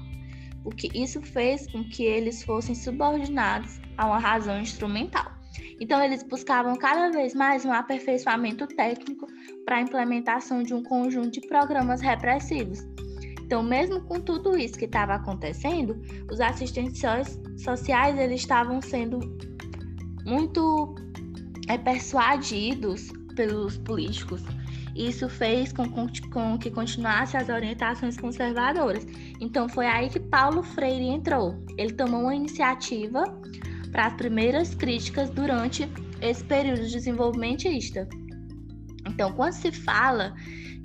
O 0.65 0.71
que 0.71 0.91
isso 0.95 1.21
fez 1.23 1.71
com 1.71 1.85
que 1.85 2.05
eles 2.05 2.43
fossem 2.43 2.75
subordinados 2.75 3.81
a 3.97 4.07
uma 4.07 4.19
razão 4.19 4.61
instrumental. 4.61 5.36
Então, 5.81 6.03
eles 6.03 6.23
buscavam 6.23 6.77
cada 6.77 7.11
vez 7.11 7.35
mais 7.35 7.65
um 7.65 7.73
aperfeiçoamento 7.73 8.67
técnico 8.67 9.27
para 9.65 9.77
a 9.77 9.81
implementação 9.81 10.63
de 10.63 10.75
um 10.75 10.83
conjunto 10.83 11.31
de 11.31 11.41
programas 11.43 12.01
repressivos. 12.01 12.87
Então, 13.47 13.63
mesmo 13.63 14.01
com 14.01 14.21
tudo 14.21 14.59
isso 14.59 14.77
que 14.77 14.87
estava 14.87 15.15
acontecendo, 15.15 16.01
os 16.31 16.41
assistentes 16.41 17.01
sociais 17.57 18.19
eles 18.19 18.41
estavam 18.41 18.83
sendo 18.83 19.21
muito 20.25 20.97
é, 21.69 21.79
persuadidos 21.79 23.13
pelos 23.37 23.79
políticos. 23.79 24.43
Isso 24.97 25.29
fez 25.29 25.73
com, 25.73 25.89
com, 25.89 26.07
com 26.33 26.59
que 26.59 26.71
continuasse 26.71 27.37
as 27.37 27.49
orientações 27.49 28.17
conservadoras. 28.17 29.07
Então, 29.41 29.69
foi 29.69 29.87
aí 29.87 30.09
que 30.09 30.19
Paulo 30.19 30.63
Freire 30.63 31.05
entrou. 31.05 31.55
Ele 31.77 31.93
tomou 31.93 32.23
uma 32.23 32.35
iniciativa 32.35 33.23
para 33.87 34.07
as 34.07 34.15
primeiras 34.15 34.75
críticas 34.75 35.31
durante 35.31 35.89
esse 36.21 36.45
período 36.45 36.83
desenvolvimentista. 36.83 38.09
Então, 39.09 39.33
quando 39.33 39.53
se 39.53 39.71
fala 39.73 40.35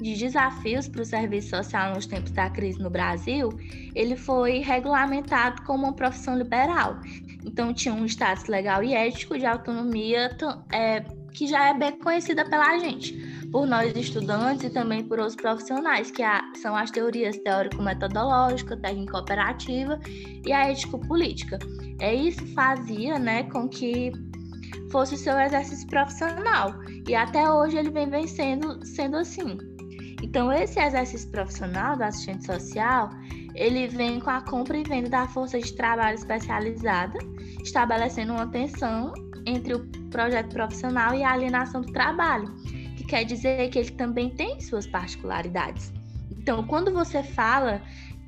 de 0.01 0.15
desafios 0.15 0.87
para 0.87 1.01
o 1.01 1.05
serviço 1.05 1.49
social 1.49 1.93
nos 1.93 2.05
tempos 2.05 2.31
da 2.31 2.49
crise 2.49 2.79
no 2.79 2.89
Brasil, 2.89 3.49
ele 3.93 4.15
foi 4.15 4.59
regulamentado 4.59 5.61
como 5.63 5.83
uma 5.83 5.93
profissão 5.93 6.37
liberal. 6.37 6.99
Então, 7.45 7.73
tinha 7.73 7.93
um 7.93 8.05
status 8.05 8.45
legal 8.45 8.83
e 8.83 8.93
ético 8.93 9.37
de 9.37 9.45
autonomia 9.45 10.35
é, 10.71 11.01
que 11.33 11.47
já 11.47 11.69
é 11.69 11.73
bem 11.73 11.97
conhecida 11.99 12.47
pela 12.49 12.79
gente, 12.79 13.13
por 13.51 13.67
nós 13.67 13.95
estudantes 13.95 14.65
e 14.65 14.69
também 14.69 15.03
por 15.03 15.19
outros 15.19 15.35
profissionais, 15.35 16.09
que 16.09 16.23
são 16.57 16.75
as 16.75 16.89
teorias 16.89 17.37
teórico-metodológica, 17.39 18.77
técnico-operativa 18.77 19.99
e 20.45 20.53
a 20.53 20.69
ético-política. 20.69 21.59
É 21.99 22.13
isso 22.13 22.45
fazia 22.53 23.19
né, 23.19 23.43
com 23.43 23.67
que 23.67 24.11
fosse 24.91 25.15
o 25.15 25.17
seu 25.17 25.37
exercício 25.39 25.87
profissional. 25.87 26.73
E 27.07 27.13
até 27.13 27.49
hoje 27.49 27.77
ele 27.77 27.89
vem 27.89 28.09
vencendo 28.09 28.85
sendo 28.85 29.17
assim. 29.17 29.57
Então, 30.23 30.51
esse 30.51 30.79
exercício 30.79 31.29
profissional 31.31 31.97
do 31.97 32.03
assistente 32.03 32.45
social, 32.45 33.09
ele 33.55 33.87
vem 33.87 34.19
com 34.19 34.29
a 34.29 34.41
compra 34.41 34.77
e 34.77 34.83
venda 34.83 35.09
da 35.09 35.27
força 35.27 35.59
de 35.59 35.73
trabalho 35.73 36.15
especializada, 36.15 37.17
estabelecendo 37.63 38.33
uma 38.33 38.47
tensão 38.47 39.13
entre 39.45 39.73
o 39.73 39.85
projeto 40.09 40.53
profissional 40.53 41.15
e 41.15 41.23
a 41.23 41.31
alienação 41.31 41.81
do 41.81 41.91
trabalho, 41.91 42.53
quer 43.11 43.25
dizer 43.25 43.69
que 43.69 43.77
ele 43.77 43.91
também 43.91 44.29
tem 44.29 44.59
suas 44.59 44.87
particularidades. 44.87 45.93
Então, 46.31 46.63
quando 46.63 46.91
você 46.91 47.21
fala 47.21 47.81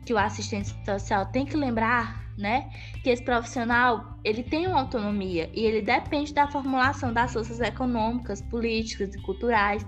que 0.05 0.13
o 0.13 0.17
assistente 0.17 0.75
social 0.85 1.25
tem 1.27 1.45
que 1.45 1.57
lembrar 1.57 2.23
né? 2.37 2.69
Que 3.03 3.09
esse 3.09 3.23
profissional, 3.23 4.17
ele 4.23 4.43
tem 4.43 4.67
uma 4.67 4.79
autonomia 4.79 5.49
e 5.53 5.61
ele 5.65 5.81
depende 5.81 6.33
da 6.33 6.47
formulação 6.47 7.13
das 7.13 7.33
forças 7.33 7.59
econômicas, 7.59 8.41
políticas 8.41 9.13
e 9.13 9.21
culturais 9.21 9.85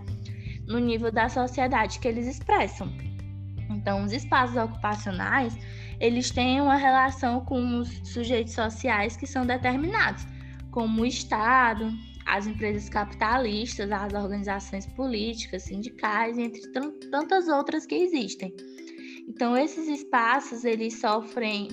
no 0.68 0.80
nível 0.80 1.12
da 1.12 1.30
sociedade 1.30 2.00
que 2.00 2.08
eles 2.08 2.28
expressam. 2.28 2.92
Então, 3.70 4.04
os 4.04 4.12
espaços 4.12 4.56
ocupacionais, 4.56 5.58
eles 6.00 6.30
têm 6.32 6.62
uma 6.62 6.76
relação 6.76 7.42
com 7.42 7.80
os 7.80 7.90
sujeitos 8.04 8.54
sociais 8.54 9.16
que 9.18 9.26
são 9.26 9.46
determinados, 9.46 10.26
como 10.72 11.02
o 11.02 11.06
Estado, 11.06 11.92
as 12.26 12.48
empresas 12.48 12.90
capitalistas, 12.90 13.92
as 13.92 14.14
organizações 14.14 14.86
políticas, 14.88 15.64
sindicais, 15.64 16.38
entre 16.38 16.62
tantas 17.12 17.48
outras 17.48 17.86
que 17.86 17.96
existem. 17.96 18.54
Então, 19.28 19.56
esses 19.58 19.88
espaços, 19.88 20.66
eles 20.66 21.00
sofrem 21.00 21.70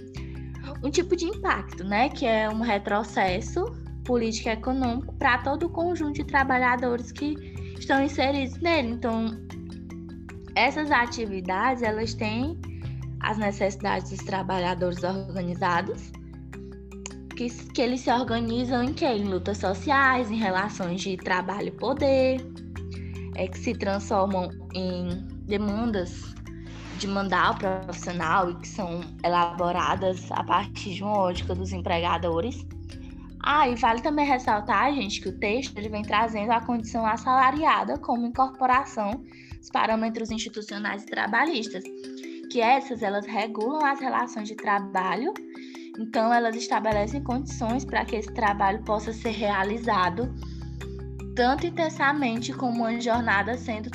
um 0.83 0.91
tipo 0.91 1.17
de 1.17 1.27
impacto, 1.27 1.85
né, 1.85 2.09
que 2.09 2.27
é 2.27 2.49
um 2.49 2.61
retrocesso 2.61 3.65
político 4.05 4.49
e 4.49 4.53
econômico 4.53 5.15
para 5.15 5.39
todo 5.39 5.67
o 5.67 5.71
conjunto 5.71 6.15
de 6.15 6.25
trabalhadores 6.25 7.13
que 7.13 7.35
estão 7.79 8.03
inseridos 8.03 8.59
nele. 8.59 8.89
Então, 8.89 9.27
essas 10.55 10.91
atividades, 10.91 11.83
elas 11.83 12.15
têm 12.15 12.59
as 13.21 13.39
necessidades 13.39 14.11
dos 14.11 14.21
trabalhadores 14.21 15.03
organizados, 15.03 16.11
que, 17.35 17.49
que 17.49 17.83
eles 17.83 18.01
se 18.01 18.11
organizam 18.11 18.83
em 18.83 18.93
quê? 18.93 19.07
Em 19.07 19.25
lutas 19.25 19.59
sociais, 19.59 20.31
em 20.31 20.37
relações 20.37 21.01
de 21.01 21.17
trabalho 21.17 21.69
e 21.69 21.73
poder, 21.73 22.41
é, 23.35 23.49
que 23.49 23.59
se 23.59 23.75
transformam 23.75 24.51
em 24.75 25.27
demandas 25.47 26.35
de 26.99 27.09
mandar 27.09 27.59
profissional 27.59 28.51
e 28.51 28.55
que 28.57 28.69
são 28.69 29.01
elaboradas 29.25 30.31
a 30.31 30.45
partir 30.45 30.95
de 30.95 31.03
uma 31.03 31.19
ótica 31.19 31.55
dos 31.55 31.73
empregadores. 31.73 32.65
Ah, 33.45 33.69
e 33.69 33.75
vale 33.75 34.01
também 34.01 34.25
ressaltar, 34.25 34.95
gente, 34.95 35.21
que 35.21 35.29
o 35.29 35.39
texto 35.39 35.77
ele 35.77 35.89
vem 35.89 36.03
trazendo 36.03 36.53
a 36.53 36.61
condição 36.61 37.05
assalariada 37.05 37.99
como 37.99 38.27
incorporação 38.27 39.25
dos 39.59 39.69
parâmetros 39.69 40.31
institucionais 40.31 41.03
e 41.03 41.07
trabalhistas, 41.07 41.83
que 42.51 42.61
essas 42.61 43.03
elas 43.03 43.27
regulam 43.27 43.85
as 43.85 43.99
relações 43.99 44.47
de 44.47 44.55
trabalho, 44.55 45.35
então 45.99 46.33
elas 46.33 46.57
estabelecem 46.57 47.23
condições 47.23 47.85
para 47.85 48.05
que 48.05 48.17
esse 48.17 48.33
trabalho 48.33 48.83
possa 48.83 49.13
ser 49.13 49.31
realizado 49.31 50.35
tanto 51.35 51.67
intensamente 51.67 52.53
como 52.53 52.83
uma 52.83 53.01
jornada 53.01 53.57
sendo 53.57 53.91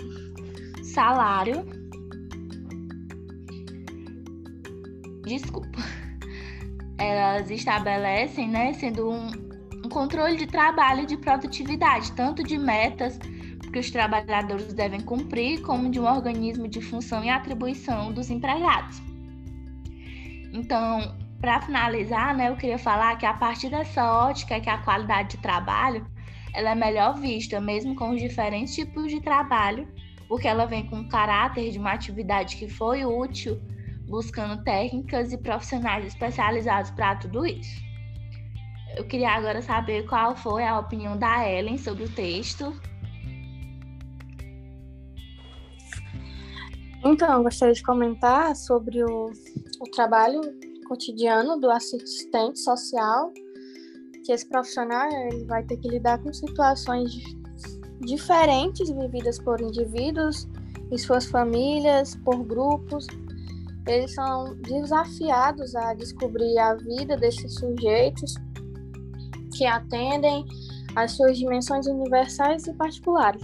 salário. 0.83 1.65
Desculpa. 5.25 5.77
Elas 6.97 7.51
estabelecem, 7.51 8.49
né, 8.49 8.73
sendo 8.73 9.12
um, 9.12 9.27
um 9.86 9.89
controle 9.89 10.36
de 10.36 10.47
trabalho 10.47 11.03
e 11.03 11.05
de 11.05 11.17
produtividade, 11.17 12.12
tanto 12.13 12.43
de 12.43 12.57
metas 12.57 13.19
que 13.71 13.79
os 13.79 13.91
trabalhadores 13.91 14.73
devem 14.73 15.01
cumprir, 15.01 15.62
como 15.62 15.91
de 15.91 15.99
um 15.99 16.05
organismo 16.05 16.67
de 16.67 16.81
função 16.81 17.23
e 17.23 17.29
atribuição 17.29 18.12
dos 18.12 18.31
empregados. 18.31 18.99
Então, 20.51 21.15
para 21.39 21.62
finalizar, 21.62 22.36
né, 22.36 22.50
eu 22.50 22.56
queria 22.56 22.80
falar 22.80 23.15
que 23.17 23.26
a 23.26 23.34
partir 23.34 23.69
dessa 23.69 24.04
ótica 24.12 24.56
é 24.56 24.60
que 24.60 24.69
a 24.69 24.80
qualidade 24.80 25.32
de 25.32 25.38
trabalho 25.38 26.06
ela 26.54 26.71
é 26.71 26.76
melhor 26.76 27.19
vista, 27.19 27.62
mesmo 27.62 27.95
com 27.95 28.10
os 28.10 28.21
diferentes 28.21 28.73
tipos 28.73 29.12
de 29.12 29.21
trabalho, 29.21 29.88
porque 30.28 30.47
ela 30.47 30.65
vem 30.65 30.88
com 30.88 31.02
o 31.02 31.08
caráter 31.08 31.71
de 31.71 31.78
uma 31.78 31.91
atividade 31.91 32.58
que 32.58 32.67
foi 32.67 33.06
útil, 33.06 33.62
buscando 34.08 34.63
técnicas 34.63 35.32
e 35.32 35.38
profissionais 35.38 36.06
especializados 36.06 36.89
para 36.91 37.15
tudo 37.17 37.45
isso. 37.45 37.86
Eu 38.95 39.06
queria 39.06 39.30
agora 39.30 39.62
saber 39.62 40.08
qual 40.08 40.36
foi 40.36 40.63
a 40.63 40.80
opinião 40.80 41.15
da 41.17 41.47
Ellen 41.47 41.78
sobre 41.78 42.06
o 42.06 42.10
texto. 42.10 42.73
Então, 47.06 47.34
eu 47.36 47.43
gostaria 47.43 47.76
de 47.76 47.84
comentar 47.84 48.56
sobre 48.56 49.04
o, 49.04 49.32
o 49.80 49.91
trabalho 49.91 50.41
cotidiano 50.88 51.60
do 51.60 51.69
assistente 51.69 52.60
social 52.60 53.32
que 54.28 54.34
esse 54.34 54.45
profissional 54.45 55.10
ele 55.10 55.45
vai 55.45 55.63
ter 55.63 55.78
que 55.78 55.88
lidar 55.88 56.21
com 56.21 56.34
situações 56.34 57.10
diferentes 58.02 58.89
vividas 58.89 59.39
por 59.39 59.62
indivíduos 59.62 60.47
e 60.91 61.00
suas 61.00 61.26
famílias, 61.26 62.13
por 62.26 62.43
grupos. 62.43 63.08
Eles 63.88 64.13
são 64.13 64.54
desafiados 64.56 65.73
a 65.76 65.93
descobrir 65.93 66.58
a 66.60 66.76
vida 66.76 67.15
desses 67.15 67.54
sujeitos 67.56 68.34
que 69.56 69.65
atendem 69.65 70.45
às 70.97 71.13
suas 71.13 71.38
dimensões 71.38 71.88
universais 71.88 72.67
e 72.67 72.73
particulares. 72.73 73.41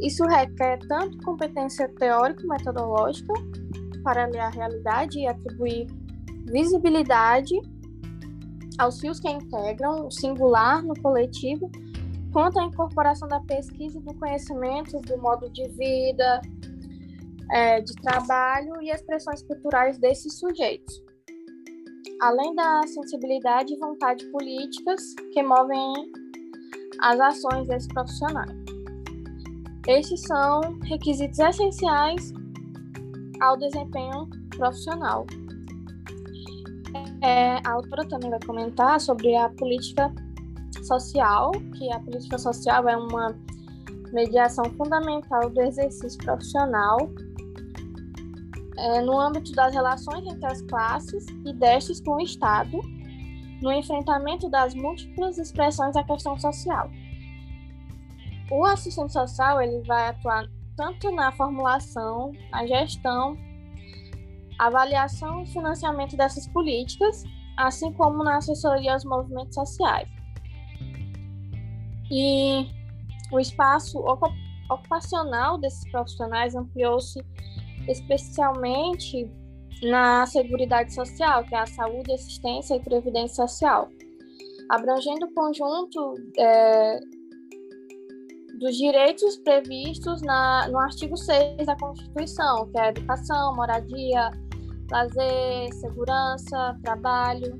Isso 0.00 0.22
requer 0.24 0.78
tanto 0.86 1.16
competência 1.24 1.88
teórico-metodológica 1.98 3.32
para 4.04 4.26
ler 4.26 4.40
a 4.40 4.50
realidade 4.50 5.18
e 5.18 5.26
atribuir 5.26 5.86
visibilidade 6.46 7.54
aos 8.78 9.00
fios 9.00 9.20
que 9.20 9.28
integram 9.28 10.06
o 10.06 10.10
singular 10.10 10.82
no 10.82 10.94
coletivo, 11.00 11.70
quanto 12.32 12.58
à 12.58 12.64
incorporação 12.64 13.28
da 13.28 13.40
pesquisa 13.40 13.98
e 13.98 14.02
do 14.02 14.14
conhecimento 14.14 15.00
do 15.00 15.18
modo 15.18 15.48
de 15.50 15.68
vida, 15.68 16.40
é, 17.50 17.80
de 17.80 17.94
trabalho 17.96 18.80
e 18.80 18.90
expressões 18.90 19.42
culturais 19.42 19.98
desses 19.98 20.38
sujeitos, 20.38 21.02
além 22.20 22.54
da 22.54 22.80
sensibilidade 22.86 23.74
e 23.74 23.78
vontade 23.78 24.24
políticas 24.26 25.14
que 25.32 25.42
movem 25.42 26.10
as 27.00 27.20
ações 27.20 27.68
desses 27.68 27.88
profissionais. 27.88 28.62
Estes 29.86 30.22
são 30.22 30.60
requisitos 30.84 31.38
essenciais 31.40 32.32
ao 33.40 33.56
desempenho 33.56 34.28
profissional. 34.56 35.26
É, 37.22 37.60
a 37.64 37.72
autora 37.72 38.06
também 38.08 38.30
vai 38.30 38.40
comentar 38.40 39.00
sobre 39.00 39.34
a 39.36 39.48
política 39.50 40.12
social, 40.82 41.52
que 41.76 41.92
a 41.92 42.00
política 42.00 42.36
social 42.36 42.88
é 42.88 42.96
uma 42.96 43.36
mediação 44.12 44.64
fundamental 44.76 45.48
do 45.48 45.60
exercício 45.62 46.18
profissional 46.18 46.98
é, 48.76 49.00
no 49.02 49.18
âmbito 49.18 49.52
das 49.52 49.72
relações 49.72 50.26
entre 50.26 50.46
as 50.46 50.62
classes 50.62 51.26
e 51.46 51.52
destes 51.52 52.00
com 52.00 52.16
o 52.16 52.20
Estado, 52.20 52.80
no 53.62 53.72
enfrentamento 53.72 54.48
das 54.48 54.74
múltiplas 54.74 55.38
expressões 55.38 55.94
da 55.94 56.02
questão 56.02 56.36
social. 56.38 56.90
O 58.50 58.66
assistente 58.66 59.12
social 59.12 59.62
ele 59.62 59.80
vai 59.86 60.08
atuar 60.08 60.46
tanto 60.76 61.10
na 61.12 61.30
formulação, 61.32 62.32
na 62.50 62.66
gestão 62.66 63.38
avaliação 64.66 65.42
e 65.42 65.46
financiamento 65.46 66.16
dessas 66.16 66.46
políticas, 66.48 67.24
assim 67.56 67.92
como 67.92 68.22
na 68.22 68.36
assessoria 68.36 68.92
aos 68.92 69.04
movimentos 69.04 69.54
sociais. 69.54 70.08
E 72.10 72.66
o 73.32 73.40
espaço 73.40 73.98
ocupacional 74.70 75.58
desses 75.58 75.90
profissionais 75.90 76.54
ampliou-se 76.54 77.24
especialmente 77.88 79.30
na 79.82 80.26
Seguridade 80.26 80.94
Social, 80.94 81.44
que 81.44 81.54
é 81.54 81.58
a 81.58 81.66
saúde, 81.66 82.12
assistência 82.12 82.76
e 82.76 82.80
previdência 82.80 83.46
social, 83.46 83.88
abrangendo 84.68 85.26
o 85.26 85.34
conjunto 85.34 86.14
é, 86.38 87.00
dos 88.60 88.76
direitos 88.76 89.36
previstos 89.38 90.22
na, 90.22 90.68
no 90.68 90.78
artigo 90.78 91.16
6 91.16 91.66
da 91.66 91.76
Constituição, 91.76 92.70
que 92.70 92.78
é 92.78 92.82
a 92.82 92.88
educação, 92.90 93.56
moradia, 93.56 94.30
lazer, 94.92 95.72
segurança, 95.72 96.78
trabalho. 96.82 97.58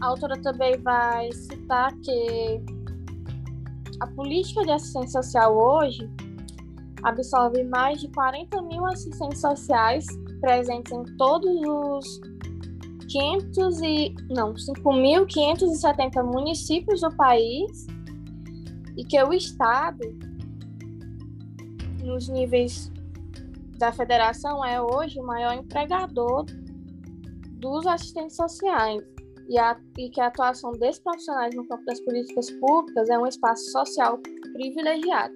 A 0.00 0.06
autora 0.06 0.40
também 0.40 0.78
vai 0.78 1.30
citar 1.32 1.94
que 2.00 2.62
a 4.00 4.06
política 4.08 4.62
de 4.62 4.70
assistência 4.70 5.22
social 5.22 5.56
hoje 5.56 6.08
absorve 7.02 7.62
mais 7.64 8.00
de 8.00 8.08
40 8.08 8.62
mil 8.62 8.86
assistentes 8.86 9.40
sociais 9.40 10.06
presentes 10.40 10.90
em 10.92 11.04
todos 11.16 11.50
os 11.66 12.20
500 13.08 13.80
e 13.82 14.14
não 14.30 14.54
5.570 14.54 16.22
municípios 16.24 17.00
do 17.02 17.10
país 17.14 17.86
e 18.96 19.04
que 19.04 19.22
o 19.22 19.32
estado 19.32 20.00
nos 22.02 22.28
níveis 22.28 22.90
da 23.78 23.92
federação 23.92 24.64
é 24.64 24.82
hoje 24.82 25.20
o 25.20 25.24
maior 25.24 25.54
empregador 25.54 26.44
dos 27.52 27.86
assistentes 27.86 28.36
sociais 28.36 29.02
e, 29.48 29.58
a, 29.58 29.78
e 29.96 30.10
que 30.10 30.20
a 30.20 30.26
atuação 30.26 30.72
desses 30.72 31.00
profissionais 31.00 31.54
no 31.54 31.66
campo 31.66 31.84
das 31.84 32.00
políticas 32.00 32.50
públicas 32.50 33.08
é 33.08 33.18
um 33.18 33.26
espaço 33.26 33.70
social 33.70 34.18
privilegiado. 34.52 35.34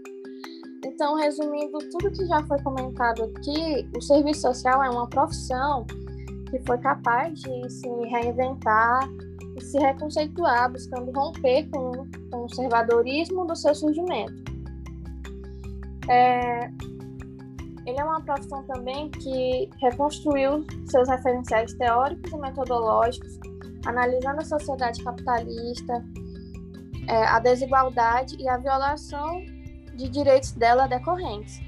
Então, 0.84 1.14
resumindo 1.14 1.78
tudo 1.90 2.10
que 2.10 2.26
já 2.26 2.42
foi 2.46 2.60
comentado 2.62 3.22
aqui, 3.22 3.88
o 3.96 4.00
serviço 4.00 4.42
social 4.42 4.82
é 4.82 4.90
uma 4.90 5.08
profissão 5.08 5.86
que 6.50 6.58
foi 6.66 6.76
capaz 6.78 7.40
de 7.40 7.70
se 7.70 7.88
reinventar 7.88 9.08
e 9.56 9.60
se 9.62 9.78
reconceituar, 9.78 10.72
buscando 10.72 11.12
romper 11.12 11.68
com 11.70 11.92
o 11.92 12.08
conservadorismo 12.30 13.46
do 13.46 13.54
seu 13.54 13.74
surgimento. 13.74 14.42
É, 16.10 16.68
ele 17.86 17.98
é 17.98 18.04
uma 18.04 18.20
profissão 18.20 18.62
também 18.64 19.10
que 19.10 19.68
reconstruiu 19.80 20.64
seus 20.86 21.08
referenciais 21.08 21.72
teóricos 21.74 22.30
e 22.30 22.36
metodológicos, 22.36 23.38
analisando 23.84 24.40
a 24.40 24.44
sociedade 24.44 25.02
capitalista, 25.02 26.04
é, 27.08 27.24
a 27.24 27.40
desigualdade 27.40 28.36
e 28.38 28.48
a 28.48 28.56
violação 28.56 29.44
de 29.94 30.08
direitos 30.08 30.52
dela 30.52 30.86
decorrentes. 30.86 31.60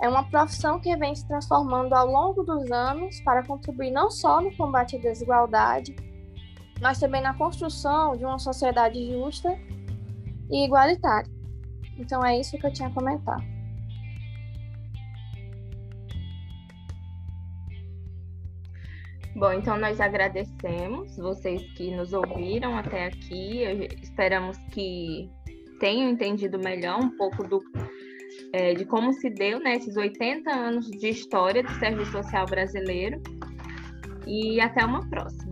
É 0.00 0.08
uma 0.08 0.22
profissão 0.30 0.78
que 0.78 0.96
vem 0.96 1.14
se 1.14 1.26
transformando 1.26 1.92
ao 1.92 2.06
longo 2.06 2.44
dos 2.44 2.70
anos 2.70 3.20
para 3.22 3.44
contribuir 3.44 3.90
não 3.90 4.10
só 4.10 4.40
no 4.40 4.56
combate 4.56 4.96
à 4.96 5.00
desigualdade, 5.00 5.96
mas 6.80 7.00
também 7.00 7.20
na 7.20 7.34
construção 7.34 8.16
de 8.16 8.24
uma 8.24 8.38
sociedade 8.38 9.10
justa 9.10 9.58
e 10.48 10.64
igualitária. 10.64 11.28
Então 11.98 12.24
é 12.24 12.38
isso 12.38 12.56
que 12.56 12.64
eu 12.64 12.72
tinha 12.72 12.88
a 12.88 12.92
comentar. 12.92 13.57
Bom, 19.38 19.52
então 19.52 19.78
nós 19.78 20.00
agradecemos 20.00 21.16
vocês 21.16 21.62
que 21.74 21.94
nos 21.94 22.12
ouviram 22.12 22.76
até 22.76 23.06
aqui. 23.06 23.62
Esperamos 24.02 24.58
que 24.72 25.30
tenham 25.78 26.10
entendido 26.10 26.58
melhor 26.58 26.98
um 26.98 27.16
pouco 27.16 27.46
do, 27.46 27.60
é, 28.52 28.74
de 28.74 28.84
como 28.84 29.12
se 29.12 29.30
deu 29.30 29.60
né, 29.60 29.76
esses 29.76 29.96
80 29.96 30.50
anos 30.50 30.90
de 30.90 31.08
história 31.08 31.62
do 31.62 31.70
serviço 31.74 32.10
social 32.10 32.46
brasileiro. 32.46 33.22
E 34.26 34.60
até 34.60 34.84
uma 34.84 35.08
próxima. 35.08 35.47